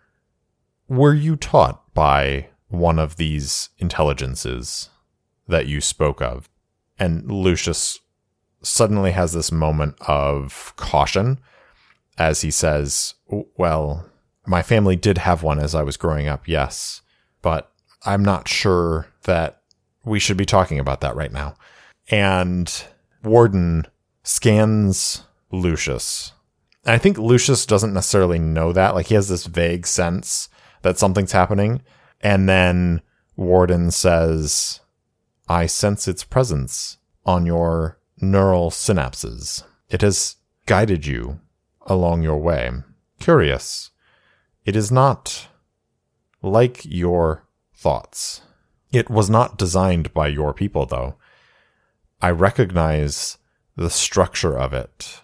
[0.88, 4.90] Were you taught by one of these intelligences?
[5.48, 6.50] that you spoke of.
[7.00, 8.00] And Lucius
[8.62, 11.40] suddenly has this moment of caution
[12.18, 14.10] as he says, Well,
[14.48, 17.02] my family did have one as I was growing up, yes,
[17.42, 17.72] but
[18.06, 19.62] I'm not sure that
[20.06, 21.56] we should be talking about that right now.
[22.10, 22.72] And
[23.24, 23.86] Warden
[24.24, 26.32] scans Lucius.
[26.86, 28.96] And I think Lucius doesn't necessarily know that.
[28.96, 30.48] Like he has this vague sense
[30.82, 31.82] that something's happening.
[32.22, 33.02] And then
[33.36, 34.80] Warden says,
[35.50, 39.64] I sense its presence on your neural synapses.
[39.90, 41.40] It has guided you
[41.86, 42.72] along your way.
[43.20, 43.92] Curious.
[44.68, 45.48] It is not
[46.42, 48.42] like your thoughts.
[48.92, 51.16] It was not designed by your people, though.
[52.22, 53.38] I recognize
[53.78, 55.22] the structure of it.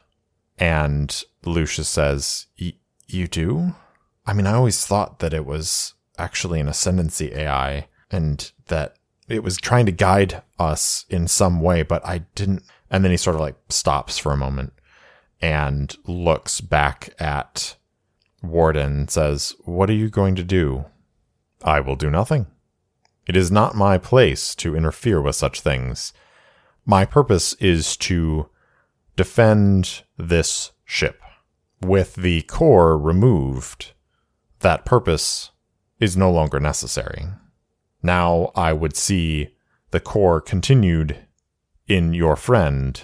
[0.58, 3.76] And Lucius says, You do?
[4.26, 8.96] I mean, I always thought that it was actually an ascendancy AI and that
[9.28, 12.64] it was trying to guide us in some way, but I didn't.
[12.90, 14.72] And then he sort of like stops for a moment
[15.42, 17.76] and looks back at
[18.44, 20.86] Warden says, What are you going to do?
[21.64, 22.48] I will do nothing.
[23.26, 26.12] It is not my place to interfere with such things.
[26.86, 28.50] My purpose is to
[29.16, 31.22] defend this ship.
[31.82, 33.94] With the core removed,
[34.60, 35.52] that purpose
[36.00, 37.28] is no longer necessary.
[38.02, 39.56] Now I would see
[39.92, 41.18] the core continued
[41.88, 43.02] in your friend.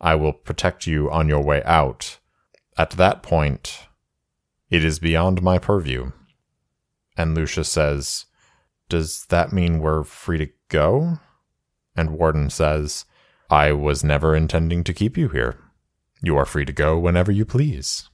[0.00, 2.18] I will protect you on your way out.
[2.76, 3.86] At that point,
[4.72, 6.10] it is beyond my purview.
[7.14, 8.24] And Lucius says,
[8.88, 11.18] Does that mean we're free to go?
[11.94, 13.04] And Warden says,
[13.50, 15.58] I was never intending to keep you here.
[16.22, 18.08] You are free to go whenever you please.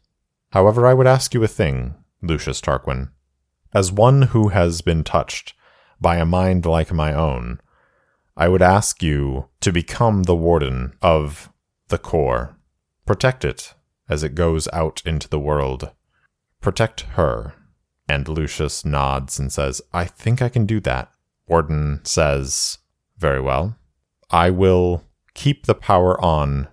[0.51, 3.11] However, I would ask you a thing, Lucius Tarquin.
[3.73, 5.55] As one who has been touched
[6.01, 7.61] by a mind like my own,
[8.37, 11.53] I would ask you to become the warden of
[11.87, 12.57] the core.
[13.07, 13.75] Protect it
[14.09, 15.93] as it goes out into the world.
[16.61, 17.55] Protect her.
[18.09, 21.11] And Lucius nods and says, I think I can do that.
[21.47, 22.79] Warden says,
[23.19, 23.77] Very well.
[24.31, 26.69] I will keep the power on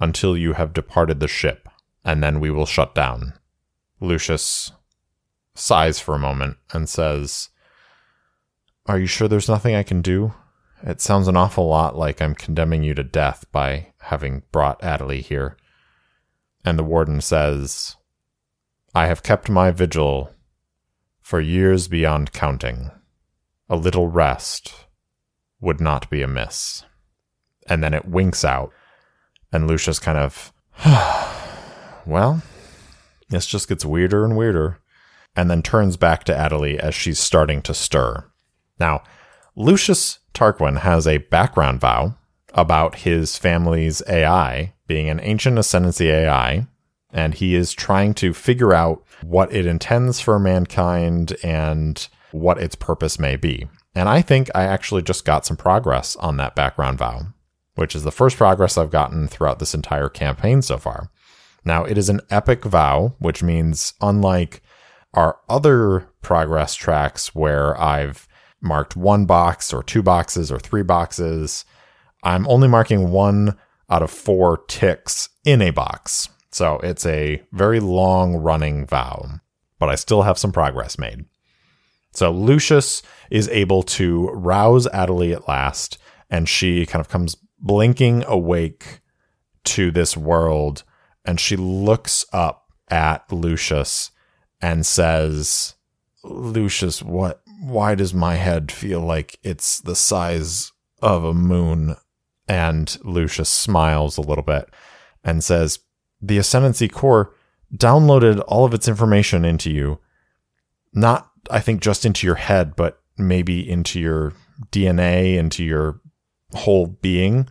[0.00, 1.68] until you have departed the ship,
[2.04, 3.34] and then we will shut down.
[4.00, 4.72] Lucius
[5.54, 7.50] sighs for a moment and says,
[8.86, 10.34] Are you sure there's nothing I can do?
[10.82, 15.22] It sounds an awful lot like I'm condemning you to death by having brought Adelie
[15.22, 15.56] here.
[16.64, 17.96] And the warden says,
[18.94, 20.30] I have kept my vigil
[21.20, 22.90] for years beyond counting.
[23.68, 24.86] A little rest
[25.60, 26.84] would not be amiss.
[27.66, 28.70] And then it winks out,
[29.52, 30.52] and Lucius kind of,
[32.06, 32.42] well,
[33.30, 34.80] this just gets weirder and weirder,
[35.34, 38.30] and then turns back to Adelie as she's starting to stir.
[38.78, 39.02] Now,
[39.56, 42.16] Lucius Tarquin has a background vow
[42.52, 46.66] about his family's AI being an ancient ascendancy AI,
[47.12, 52.74] and he is trying to figure out what it intends for mankind and what its
[52.74, 53.68] purpose may be.
[53.94, 57.26] And I think I actually just got some progress on that background vow,
[57.74, 61.10] which is the first progress I've gotten throughout this entire campaign so far.
[61.64, 64.62] Now, it is an epic vow, which means unlike
[65.14, 68.26] our other progress tracks where I've
[68.60, 71.64] marked one box or two boxes or three boxes,
[72.22, 73.58] I'm only marking one
[73.90, 76.28] out of four ticks in a box.
[76.52, 79.40] So it's a very long running vow,
[79.78, 81.24] but I still have some progress made.
[82.12, 85.96] So Lucius is able to rouse Adelie at last,
[86.28, 89.00] and she kind of comes blinking awake
[89.64, 90.84] to this world,
[91.24, 94.10] and she looks up at Lucius
[94.60, 95.74] and says,
[96.22, 101.96] Lucius, what why does my head feel like it's the size of a moon?
[102.48, 104.68] And Lucius smiles a little bit
[105.22, 105.78] and says,
[106.22, 107.34] The Ascendancy Core
[107.76, 109.98] downloaded all of its information into you.
[110.94, 114.32] Not, I think, just into your head, but maybe into your
[114.70, 116.00] DNA, into your
[116.54, 117.48] whole being.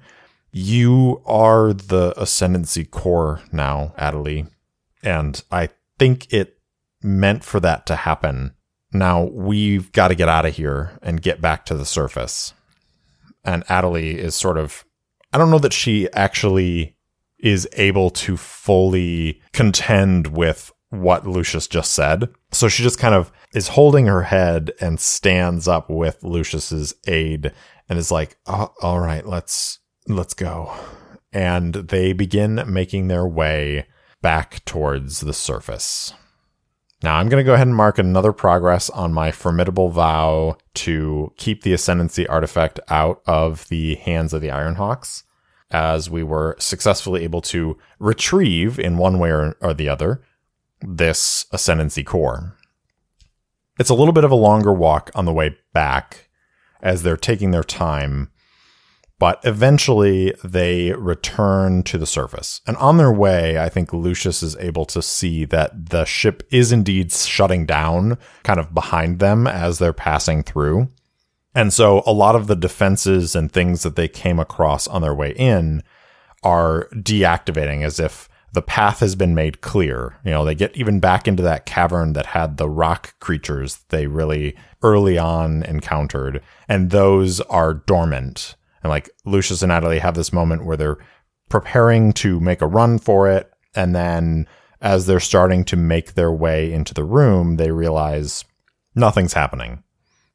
[0.51, 4.49] You are the Ascendancy Core now, Adelie.
[5.03, 6.59] And I think it
[7.03, 8.53] meant for that to happen
[8.93, 12.53] now we've got to get out of here and get back to the surface.
[13.43, 14.85] And Adelie is sort of,
[15.31, 16.95] I don't know that she actually
[17.41, 22.29] is able to fully contend with what Lucius just said.
[22.51, 27.51] So she just kind of is holding her head and stands up with Lucius's aid
[27.89, 30.71] and is like, oh, "All right, let's let's go."
[31.33, 33.87] And they begin making their way
[34.21, 36.13] back towards the surface.
[37.03, 41.33] Now I'm going to go ahead and mark another progress on my formidable vow to
[41.37, 45.23] keep the Ascendancy artifact out of the hands of the Ironhawks,
[45.71, 50.21] as we were successfully able to retrieve, in one way or, or the other,
[50.81, 52.57] this Ascendancy core.
[53.79, 56.29] It's a little bit of a longer walk on the way back,
[56.81, 58.31] as they're taking their time
[59.21, 62.59] but eventually they return to the surface.
[62.65, 66.71] And on their way, I think Lucius is able to see that the ship is
[66.71, 70.89] indeed shutting down kind of behind them as they're passing through.
[71.53, 75.13] And so a lot of the defenses and things that they came across on their
[75.13, 75.83] way in
[76.43, 80.17] are deactivating as if the path has been made clear.
[80.23, 84.07] You know, they get even back into that cavern that had the rock creatures they
[84.07, 90.33] really early on encountered, and those are dormant and like Lucius and Adelie have this
[90.33, 90.97] moment where they're
[91.49, 93.51] preparing to make a run for it.
[93.75, 94.47] And then
[94.81, 98.43] as they're starting to make their way into the room, they realize
[98.95, 99.83] nothing's happening.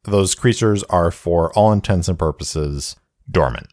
[0.06, 2.96] Those creatures are, for all intents and purposes,
[3.30, 3.68] dormant.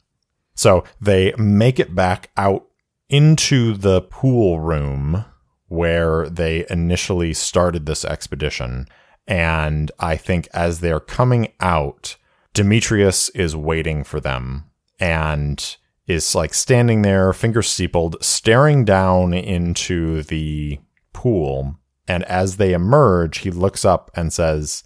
[0.55, 2.67] So they make it back out
[3.09, 5.25] into the pool room
[5.67, 8.87] where they initially started this expedition.
[9.27, 12.15] And I think as they're coming out,
[12.53, 14.65] Demetrius is waiting for them
[14.99, 20.79] and is like standing there, fingers steepled, staring down into the
[21.13, 21.79] pool.
[22.07, 24.83] And as they emerge, he looks up and says,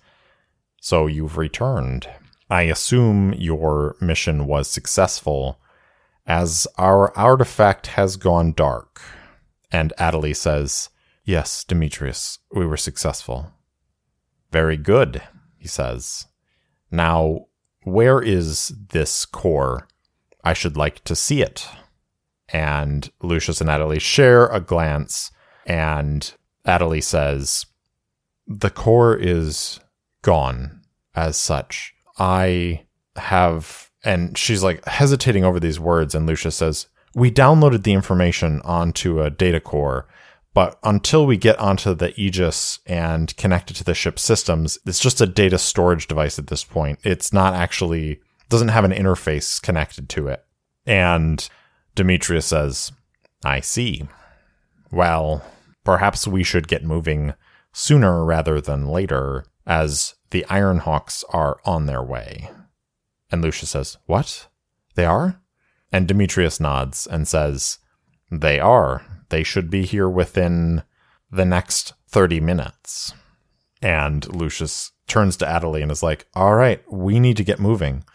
[0.80, 2.08] So you've returned.
[2.50, 5.60] I assume your mission was successful,
[6.26, 9.02] as our artifact has gone dark.
[9.72, 10.90] And Adelie says,
[11.26, 13.52] Yes, Demetrius, we were successful.
[14.52, 15.22] Very good,
[15.58, 16.26] he says.
[16.90, 17.48] Now,
[17.84, 19.88] where is this core?
[20.44, 21.68] I should like to see it.
[22.50, 25.32] And Lucius and Adelie share a glance,
[25.66, 26.34] and
[26.66, 27.66] Adelie says,
[28.48, 29.82] The core is
[30.22, 30.82] gone
[31.16, 31.94] as such.
[32.18, 37.94] I have, and she's like hesitating over these words, and Lucius says, We downloaded the
[37.94, 40.08] information onto a data core
[40.58, 45.00] but until we get onto the Aegis and connect it to the ship's systems, it's
[45.00, 46.98] just a data storage device at this point.
[47.04, 50.44] It's not actually doesn't have an interface connected to it.
[50.84, 51.48] And
[51.94, 52.92] Demetrius says,
[53.46, 54.08] I see.
[54.92, 55.44] Well,
[55.84, 57.36] perhaps we should get moving
[57.72, 62.50] sooner rather than later, as the Ironhawks are on their way.
[63.30, 64.48] And Lucius says, What?
[64.96, 65.42] They are?
[65.92, 67.80] And Demetrius nods and says,
[68.32, 69.06] They are.
[69.30, 70.84] They should be here within
[71.30, 73.14] the next 30 minutes.
[73.82, 78.06] And Lucius turns to Adelie and is like, All right, we need to get moving.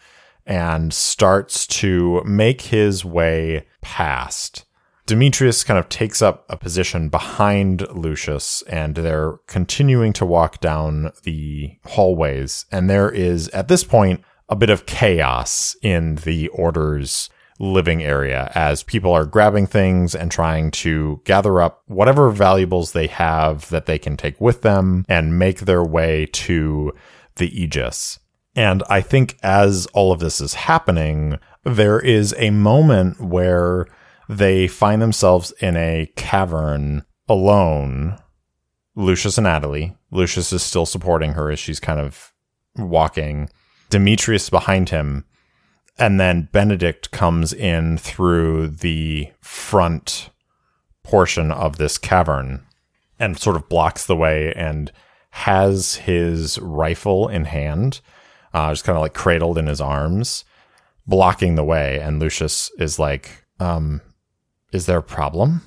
[0.45, 4.65] And starts to make his way past.
[5.05, 11.11] Demetrius kind of takes up a position behind Lucius, and they're continuing to walk down
[11.23, 12.65] the hallways.
[12.71, 17.29] And there is, at this point, a bit of chaos in the order's
[17.59, 23.07] living area as people are grabbing things and trying to gather up whatever valuables they
[23.07, 26.91] have that they can take with them and make their way to
[27.35, 28.19] the Aegis.
[28.55, 33.87] And I think as all of this is happening, there is a moment where
[34.29, 38.17] they find themselves in a cavern alone.
[38.95, 39.95] Lucius and Adelie.
[40.11, 42.33] Lucius is still supporting her as she's kind of
[42.77, 43.49] walking.
[43.89, 45.25] Demetrius behind him.
[45.97, 50.29] And then Benedict comes in through the front
[51.03, 52.65] portion of this cavern
[53.19, 54.91] and sort of blocks the way and
[55.29, 58.01] has his rifle in hand,
[58.53, 60.45] uh, just kind of like cradled in his arms,
[61.05, 61.99] blocking the way.
[61.99, 64.01] And Lucius is like, um,
[64.73, 65.61] Is there a problem?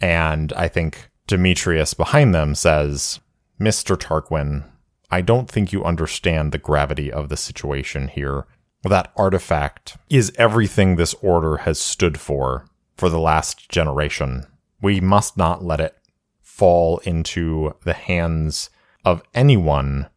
[0.00, 3.20] And I think Demetrius behind them says,
[3.60, 3.96] Mr.
[3.96, 4.64] Tarquin,
[5.10, 8.46] I don't think you understand the gravity of the situation here.
[8.82, 12.66] That artifact is everything this order has stood for
[12.96, 14.46] for the last generation.
[14.80, 15.96] We must not let it
[16.42, 18.70] fall into the hands
[19.04, 20.08] of anyone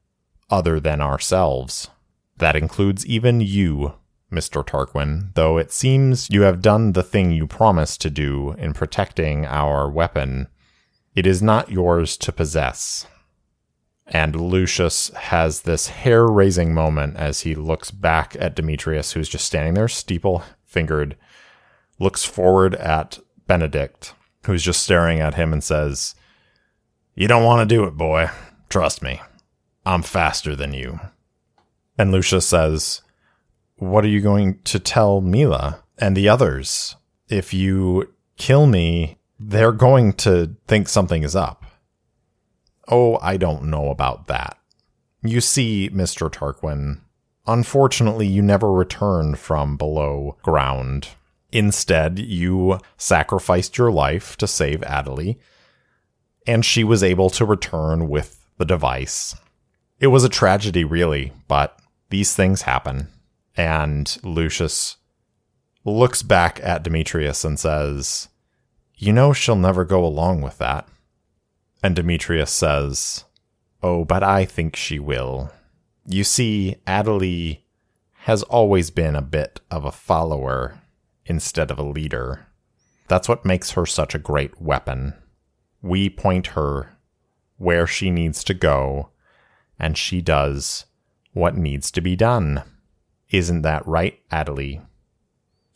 [0.50, 1.90] other than ourselves.
[2.38, 3.94] That includes even you,
[4.32, 4.66] Mr.
[4.66, 9.46] Tarquin, though it seems you have done the thing you promised to do in protecting
[9.46, 10.48] our weapon.
[11.16, 13.08] It is not yours to possess.
[14.06, 19.46] And Lucius has this hair raising moment as he looks back at Demetrius, who's just
[19.46, 21.16] standing there, steeple fingered,
[22.00, 24.14] looks forward at Benedict,
[24.46, 26.16] who's just staring at him and says,
[27.16, 28.30] You don't want to do it, boy.
[28.70, 29.22] Trust me.
[29.86, 31.00] I'm faster than you.
[31.98, 33.02] And Lucius says,
[33.78, 36.96] What are you going to tell Mila and the others?
[37.30, 41.64] If you kill me, they're going to think something is up.
[42.88, 44.58] Oh, I don't know about that.
[45.22, 46.32] You see, Mr.
[46.32, 47.02] Tarquin,
[47.46, 51.10] unfortunately, you never returned from below ground.
[51.52, 55.38] Instead, you sacrificed your life to save Adelie,
[56.48, 59.36] and she was able to return with the device.
[60.00, 63.10] It was a tragedy, really, but these things happen.
[63.58, 64.98] And Lucius
[65.84, 68.30] looks back at Demetrius and says,
[68.96, 70.88] You know, she'll never go along with that.
[71.82, 73.26] And Demetrius says,
[73.82, 75.52] Oh, but I think she will.
[76.06, 77.62] You see, Adelie
[78.22, 80.82] has always been a bit of a follower
[81.26, 82.48] instead of a leader.
[83.08, 85.14] That's what makes her such a great weapon.
[85.82, 86.98] We point her
[87.58, 89.10] where she needs to go,
[89.80, 90.86] and she does
[91.34, 92.64] what needs to be done.
[93.30, 94.82] Isn't that right, Adelie?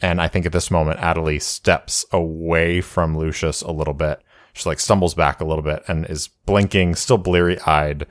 [0.02, 4.24] And I think at this moment, Adelie steps away from Lucius a little bit
[4.54, 8.06] she like stumbles back a little bit and is blinking, still bleary eyed,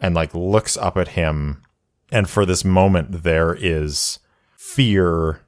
[0.00, 1.62] and like looks up at him.
[2.10, 4.18] And for this moment, there is
[4.56, 5.42] fear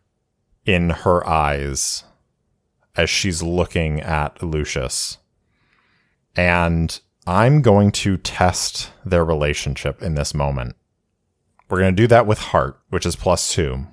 [0.64, 2.05] in her eyes
[2.97, 5.18] as she's looking at Lucius.
[6.36, 10.76] And I'm going to test their relationship in this moment.
[11.69, 13.87] We're going to do that with heart, which is plus two.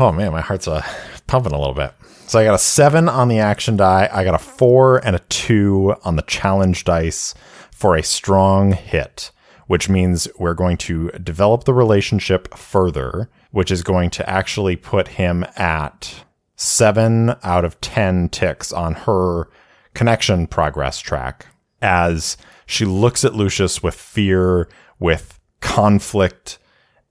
[0.00, 0.82] Oh man, my heart's uh,
[1.26, 1.92] pumping a little bit.
[2.28, 4.08] So I got a seven on the action die.
[4.12, 7.34] I got a four and a two on the challenge dice
[7.72, 9.30] for a strong hit,
[9.66, 15.08] which means we're going to develop the relationship further, which is going to actually put
[15.08, 16.22] him at
[16.54, 19.48] seven out of 10 ticks on her
[19.94, 21.46] connection progress track
[21.80, 22.36] as
[22.68, 26.58] she looks at Lucius with fear, with conflict,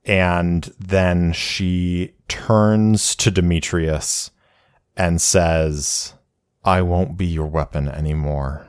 [0.06, 4.30] and then she turns to Demetrius
[4.96, 6.14] and says,
[6.64, 8.68] I won't be your weapon anymore.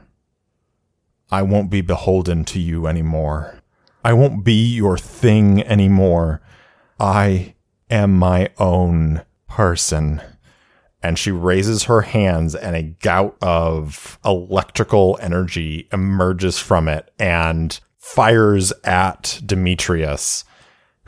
[1.31, 3.61] I won't be beholden to you anymore.
[4.03, 6.41] I won't be your thing anymore.
[6.99, 7.55] I
[7.91, 10.23] am my own person.
[11.03, 17.79] And she raises her hands, and a gout of electrical energy emerges from it and
[17.99, 20.45] fires at Demetrius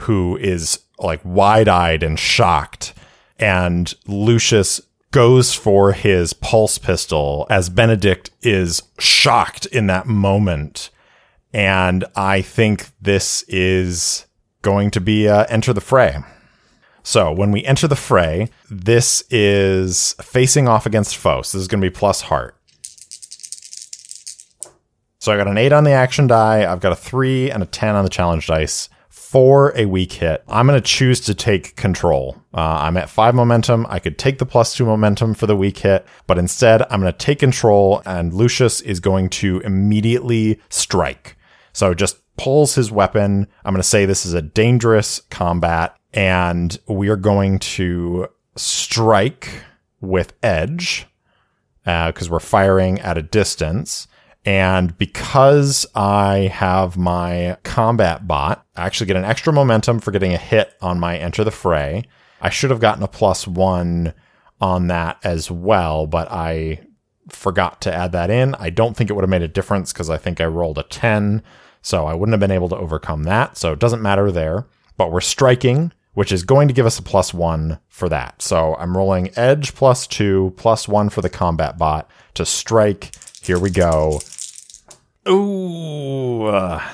[0.01, 2.95] who is like wide eyed and shocked.
[3.39, 4.81] And Lucius
[5.13, 10.91] goes for his pulse pistol as Benedict is shocked in that moment.
[11.53, 14.27] And I think this is
[14.63, 16.19] going to be uh, enter the fray.
[17.11, 21.43] So when we enter the fray, this is facing off against foe.
[21.43, 22.57] So this is going to be plus heart.
[25.19, 27.67] So I got an 8 on the action die, I've got a 3 and a
[27.67, 30.45] 10 on the challenge dice for a weak hit.
[30.47, 32.37] I'm going to choose to take control.
[32.55, 33.87] Uh, I'm at 5 momentum.
[33.89, 37.13] I could take the plus 2 momentum for the weak hit, but instead I'm going
[37.13, 41.37] to take control and Lucius is going to immediately strike.
[41.73, 43.49] So just pulls his weapon.
[43.65, 49.63] I'm going to say this is a dangerous combat and we are going to strike
[50.01, 51.07] with edge
[51.85, 54.07] because uh, we're firing at a distance.
[54.45, 60.33] And because I have my combat bot, I actually get an extra momentum for getting
[60.33, 62.05] a hit on my enter the fray.
[62.41, 64.15] I should have gotten a plus one
[64.61, 66.81] on that as well, but I
[67.29, 68.55] forgot to add that in.
[68.55, 70.85] I don't think it would have made a difference because I think I rolled a
[70.85, 71.43] 10,
[71.83, 73.59] so I wouldn't have been able to overcome that.
[73.59, 74.67] So it doesn't matter there.
[74.97, 78.43] But we're striking, which is going to give us a plus one for that.
[78.43, 83.59] So I'm rolling edge plus two, plus one for the combat bot to strike here
[83.59, 84.21] we go.
[85.29, 86.45] Ooh.
[86.45, 86.87] Uh,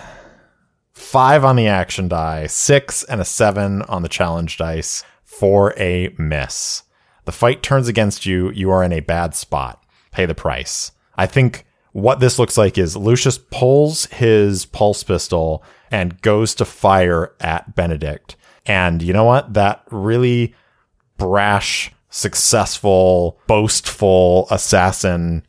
[0.92, 6.14] five on the action die, six and a seven on the challenge dice for a
[6.18, 6.84] miss.
[7.24, 8.50] The fight turns against you.
[8.52, 9.84] You are in a bad spot.
[10.12, 10.92] Pay the price.
[11.16, 16.64] I think what this looks like is Lucius pulls his pulse pistol and goes to
[16.64, 18.35] fire at Benedict.
[18.66, 19.54] And you know what?
[19.54, 20.54] That really
[21.16, 25.46] brash, successful, boastful assassin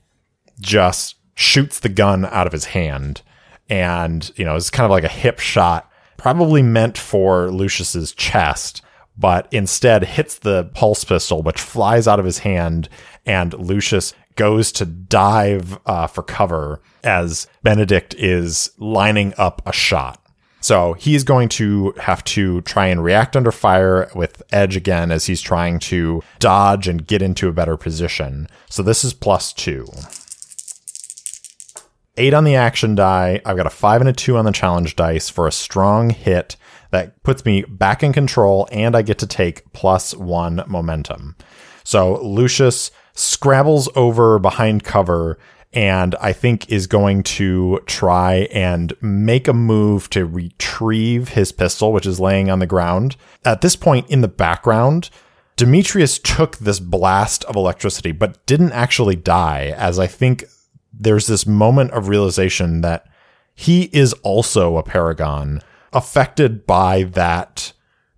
[0.59, 3.21] just shoots the gun out of his hand.
[3.69, 8.81] And, you know, it's kind of like a hip shot, probably meant for Lucius's chest,
[9.17, 12.87] but instead hits the pulse pistol, which flies out of his hand.
[13.25, 20.23] And Lucius goes to dive uh, for cover as Benedict is lining up a shot.
[20.67, 25.25] So he's going to have to try and react under fire with Edge again as
[25.25, 28.49] he's trying to dodge and get into a better position.
[28.69, 29.87] So this is plus two
[32.17, 33.39] eight on the action die.
[33.45, 36.57] I've got a five and a two on the challenge dice for a strong hit
[36.91, 41.37] that puts me back in control, and I get to take plus one momentum.
[41.85, 45.39] So Lucius scrabbles over behind cover
[45.73, 51.91] and I think is going to try and make a move to retrieve his pistol,
[51.91, 53.15] which is laying on the ground.
[53.45, 55.09] At this point in the background,
[55.55, 60.45] Demetrius took this blast of electricity, but didn't actually die, as I think
[60.93, 63.05] there's this moment of realization that
[63.53, 65.61] he is also a paragon
[65.93, 67.73] affected by that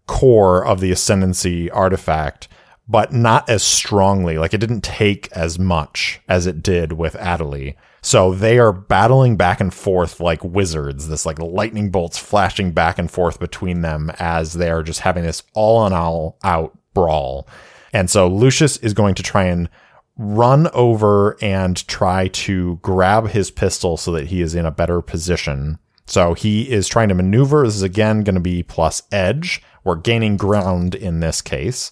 [0.05, 2.47] core of the ascendancy artifact
[2.89, 7.75] but not as strongly like it didn't take as much as it did with Adelie
[8.01, 12.99] so they are battling back and forth like wizards this like lightning bolts flashing back
[12.99, 17.47] and forth between them as they are just having this all on all out brawl
[17.93, 19.69] and so Lucius is going to try and
[20.17, 25.01] run over and try to grab his pistol so that he is in a better
[25.01, 25.79] position.
[26.05, 27.63] So he is trying to maneuver.
[27.63, 29.63] This is again going to be plus edge.
[29.83, 31.91] We're gaining ground in this case.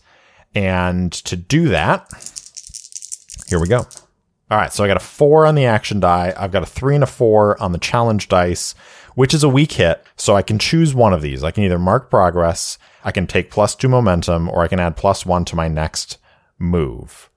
[0.58, 2.10] And to do that,
[3.45, 3.86] here we go.
[4.49, 6.34] All right, so I got a four on the action die.
[6.36, 8.74] I've got a three and a four on the challenge dice,
[9.14, 10.03] which is a weak hit.
[10.16, 11.43] So I can choose one of these.
[11.43, 14.97] I can either mark progress, I can take plus two momentum, or I can add
[14.97, 16.18] plus one to my next
[16.58, 17.30] move.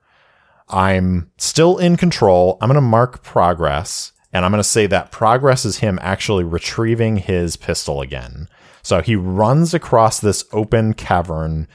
[0.67, 2.57] I'm still in control.
[2.59, 6.43] I'm going to mark progress and I'm going to say that progress is him actually
[6.43, 8.47] retrieving his pistol again.
[8.81, 11.67] So he runs across this open cavern,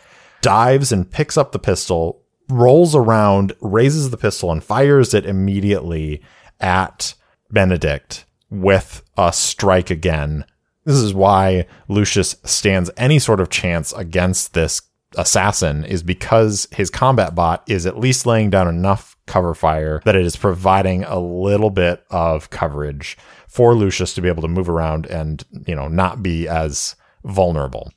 [0.42, 6.22] dives and picks up the pistol, rolls around, raises the pistol, and fires it immediately
[6.60, 7.14] at
[7.50, 10.44] Benedict with a strike again.
[10.84, 14.82] This is why Lucius stands any sort of chance against this
[15.16, 20.16] assassin is because his combat bot is at least laying down enough cover fire that
[20.16, 23.16] it is providing a little bit of coverage
[23.48, 27.90] for Lucius to be able to move around and, you know, not be as vulnerable.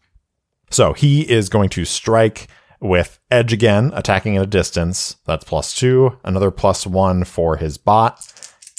[0.69, 2.47] So he is going to strike
[2.79, 5.17] with edge again, attacking at a distance.
[5.25, 8.25] That's plus two, another plus one for his bot.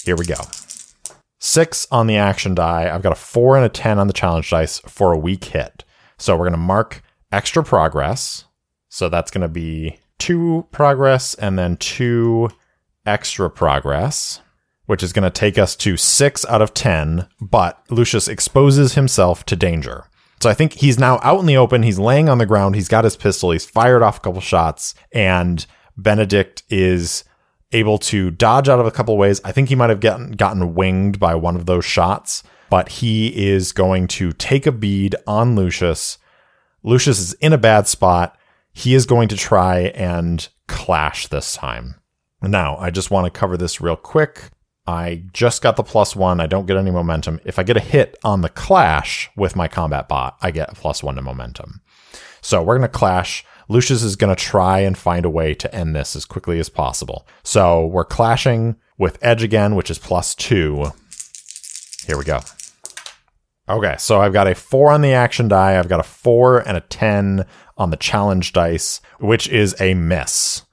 [0.04, 0.36] Here we go.
[1.38, 2.94] Six on the action die.
[2.94, 5.84] I've got a four and a 10 on the challenge dice for a weak hit.
[6.18, 8.44] So we're going to mark extra progress.
[8.88, 12.50] So that's going to be two progress and then two
[13.06, 14.40] extra progress,
[14.86, 17.26] which is going to take us to six out of 10.
[17.40, 20.04] But Lucius exposes himself to danger.
[20.42, 21.82] So I think he's now out in the open.
[21.82, 22.74] He's laying on the ground.
[22.74, 23.50] He's got his pistol.
[23.50, 25.66] He's fired off a couple shots, and
[25.96, 27.24] Benedict is
[27.72, 29.40] able to dodge out of a couple ways.
[29.44, 33.48] I think he might have gotten gotten winged by one of those shots, but he
[33.48, 36.18] is going to take a bead on Lucius.
[36.82, 38.36] Lucius is in a bad spot.
[38.72, 41.96] He is going to try and clash this time.
[42.42, 44.44] Now, I just want to cover this real quick.
[44.90, 46.40] I just got the plus one.
[46.40, 47.40] I don't get any momentum.
[47.44, 50.74] If I get a hit on the clash with my combat bot, I get a
[50.74, 51.80] plus one to momentum.
[52.42, 53.44] So we're going to clash.
[53.68, 56.68] Lucius is going to try and find a way to end this as quickly as
[56.68, 57.26] possible.
[57.44, 60.92] So we're clashing with Edge again, which is plus two.
[62.06, 62.40] Here we go.
[63.68, 65.78] Okay, so I've got a four on the action die.
[65.78, 67.46] I've got a four and a 10
[67.78, 70.64] on the challenge dice, which is a miss.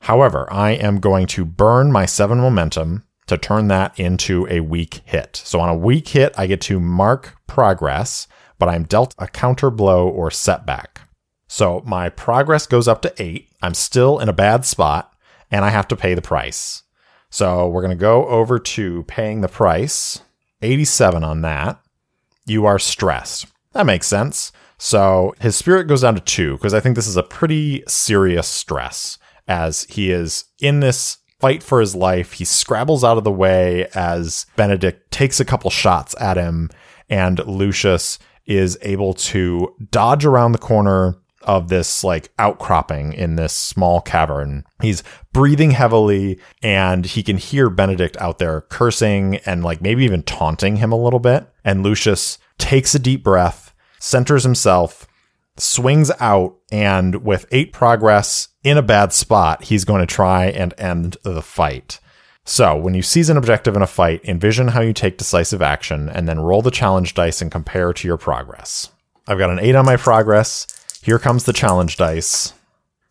[0.00, 5.00] However, I am going to burn my seven momentum to turn that into a weak
[5.04, 5.40] hit.
[5.44, 9.70] So on a weak hit, I get to mark progress, but I'm dealt a counter
[9.70, 11.00] blow or setback.
[11.48, 13.48] So my progress goes up to eight.
[13.62, 15.14] I'm still in a bad spot
[15.50, 16.82] and I have to pay the price.
[17.30, 20.20] So we're going to go over to paying the price,
[20.62, 21.80] 87 on that.
[22.46, 23.46] You are stressed.
[23.72, 24.52] That makes sense.
[24.78, 28.46] So his spirit goes down to two because I think this is a pretty serious
[28.46, 32.32] stress as he is in this fight for his life.
[32.32, 36.70] He scrabbles out of the way as Benedict takes a couple shots at him,
[37.10, 43.52] and Lucius is able to dodge around the corner of this like outcropping in this
[43.52, 44.64] small cavern.
[44.80, 45.02] He's
[45.34, 50.76] breathing heavily and he can hear Benedict out there cursing and like maybe even taunting
[50.76, 51.46] him a little bit.
[51.62, 55.06] And Lucius takes a deep breath, centers himself,
[55.58, 60.74] swings out, and with eight progress in a bad spot, he's going to try and
[60.76, 62.00] end the fight.
[62.44, 66.08] So, when you seize an objective in a fight, envision how you take decisive action
[66.08, 68.90] and then roll the challenge dice and compare to your progress.
[69.28, 70.66] I've got an 8 on my progress.
[71.00, 72.52] Here comes the challenge dice.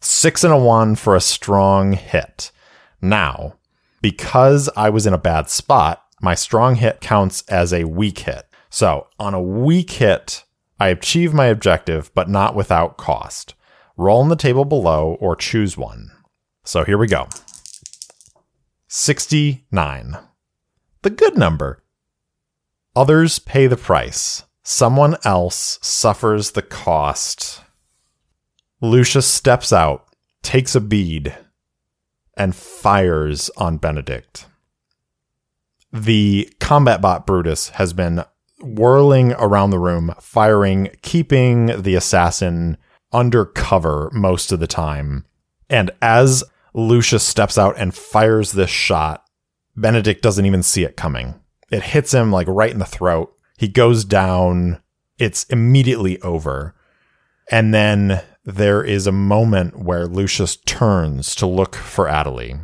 [0.01, 2.51] 6 and a 1 for a strong hit.
[3.01, 3.55] Now,
[4.01, 8.45] because I was in a bad spot, my strong hit counts as a weak hit.
[8.69, 10.43] So, on a weak hit,
[10.83, 13.53] I achieve my objective, but not without cost.
[13.95, 16.11] Roll on the table below or choose one.
[16.65, 17.29] So here we go
[18.89, 20.17] 69.
[21.03, 21.81] The good number.
[22.97, 24.43] Others pay the price.
[24.61, 27.61] Someone else suffers the cost.
[28.81, 30.05] Lucius steps out,
[30.41, 31.33] takes a bead,
[32.35, 34.47] and fires on Benedict.
[35.93, 38.25] The combat bot Brutus has been
[38.63, 42.77] whirling around the room, firing, keeping the assassin
[43.11, 45.25] undercover most of the time.
[45.69, 46.43] And as
[46.73, 49.25] Lucius steps out and fires this shot,
[49.75, 51.35] Benedict doesn't even see it coming.
[51.71, 53.35] It hits him like right in the throat.
[53.57, 54.81] He goes down.
[55.17, 56.75] It's immediately over.
[57.49, 62.59] And then there is a moment where Lucius turns to look for Adelie.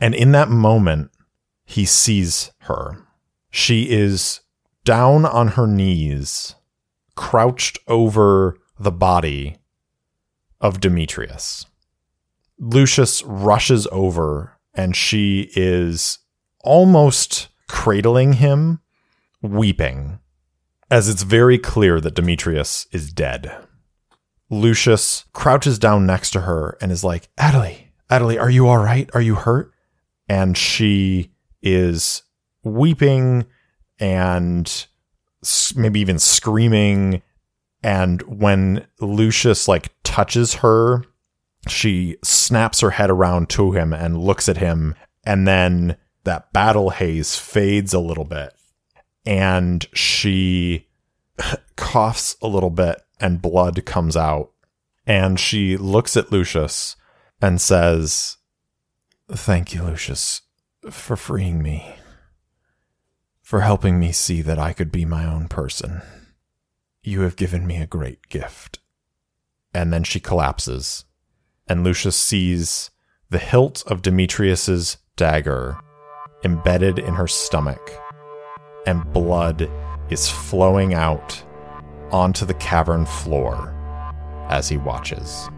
[0.00, 1.10] And in that moment,
[1.64, 3.04] he sees her.
[3.50, 4.40] She is
[4.88, 6.54] down on her knees,
[7.14, 9.54] crouched over the body
[10.62, 11.66] of Demetrius.
[12.58, 16.20] Lucius rushes over and she is
[16.64, 18.80] almost cradling him,
[19.42, 20.20] weeping,
[20.90, 23.54] as it's very clear that Demetrius is dead.
[24.48, 29.10] Lucius crouches down next to her and is like, Adelie, Adelie, are you all right?
[29.12, 29.70] Are you hurt?
[30.30, 31.30] And she
[31.60, 32.22] is
[32.64, 33.44] weeping
[33.98, 34.86] and
[35.74, 37.22] maybe even screaming.
[37.82, 41.04] And when Lucius like touches her,
[41.68, 44.94] she snaps her head around to him and looks at him.
[45.24, 48.52] And then that battle haze fades a little bit
[49.24, 50.86] and she
[51.76, 54.52] coughs a little bit and blood comes out.
[55.06, 56.96] And she looks at Lucius
[57.40, 58.36] and says,
[59.30, 60.42] Thank you, Lucius,
[60.90, 61.97] for freeing me
[63.48, 66.02] for helping me see that I could be my own person.
[67.02, 68.78] You have given me a great gift.
[69.72, 71.06] And then she collapses,
[71.66, 72.90] and Lucius sees
[73.30, 75.78] the hilt of Demetrius's dagger
[76.44, 77.90] embedded in her stomach,
[78.84, 79.70] and blood
[80.10, 81.42] is flowing out
[82.10, 83.74] onto the cavern floor
[84.50, 85.48] as he watches.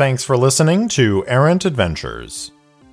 [0.00, 2.52] Thanks for listening to Errant Adventures.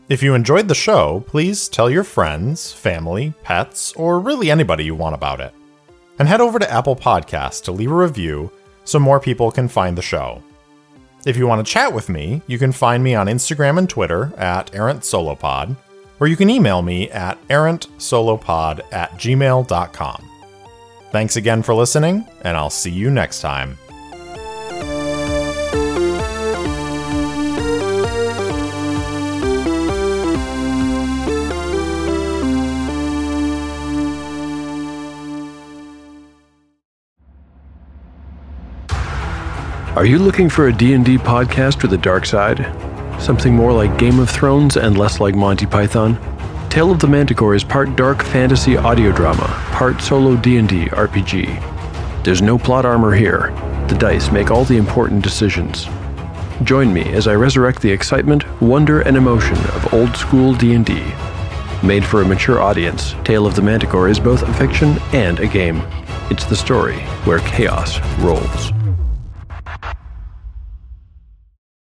[0.10, 4.94] If you enjoyed the show, please tell your friends, family, pets, or really anybody you
[4.94, 5.54] want about it.
[6.20, 8.52] And head over to Apple Podcasts to leave a review
[8.84, 10.44] so more people can find the show.
[11.26, 14.34] If you want to chat with me, you can find me on Instagram and Twitter
[14.36, 15.78] at errantsolopod,
[16.20, 20.30] or you can email me at errantsolopod at gmail.com.
[21.14, 23.78] Thanks again for listening, and I'll see you next time.
[39.98, 42.60] Are you looking for a D&D podcast with a dark side?
[43.20, 46.20] Something more like Game of Thrones and less like Monty Python?
[46.70, 52.24] Tale of the Manticore is part dark fantasy audio drama, part solo D&D RPG.
[52.24, 53.52] There's no plot armor here.
[53.88, 55.88] The dice make all the important decisions.
[56.62, 61.12] Join me as I resurrect the excitement, wonder, and emotion of old school D&D.
[61.82, 65.48] Made for a mature audience, Tale of the Manticore is both a fiction and a
[65.48, 65.82] game.
[66.30, 68.77] It's the story where chaos rolls.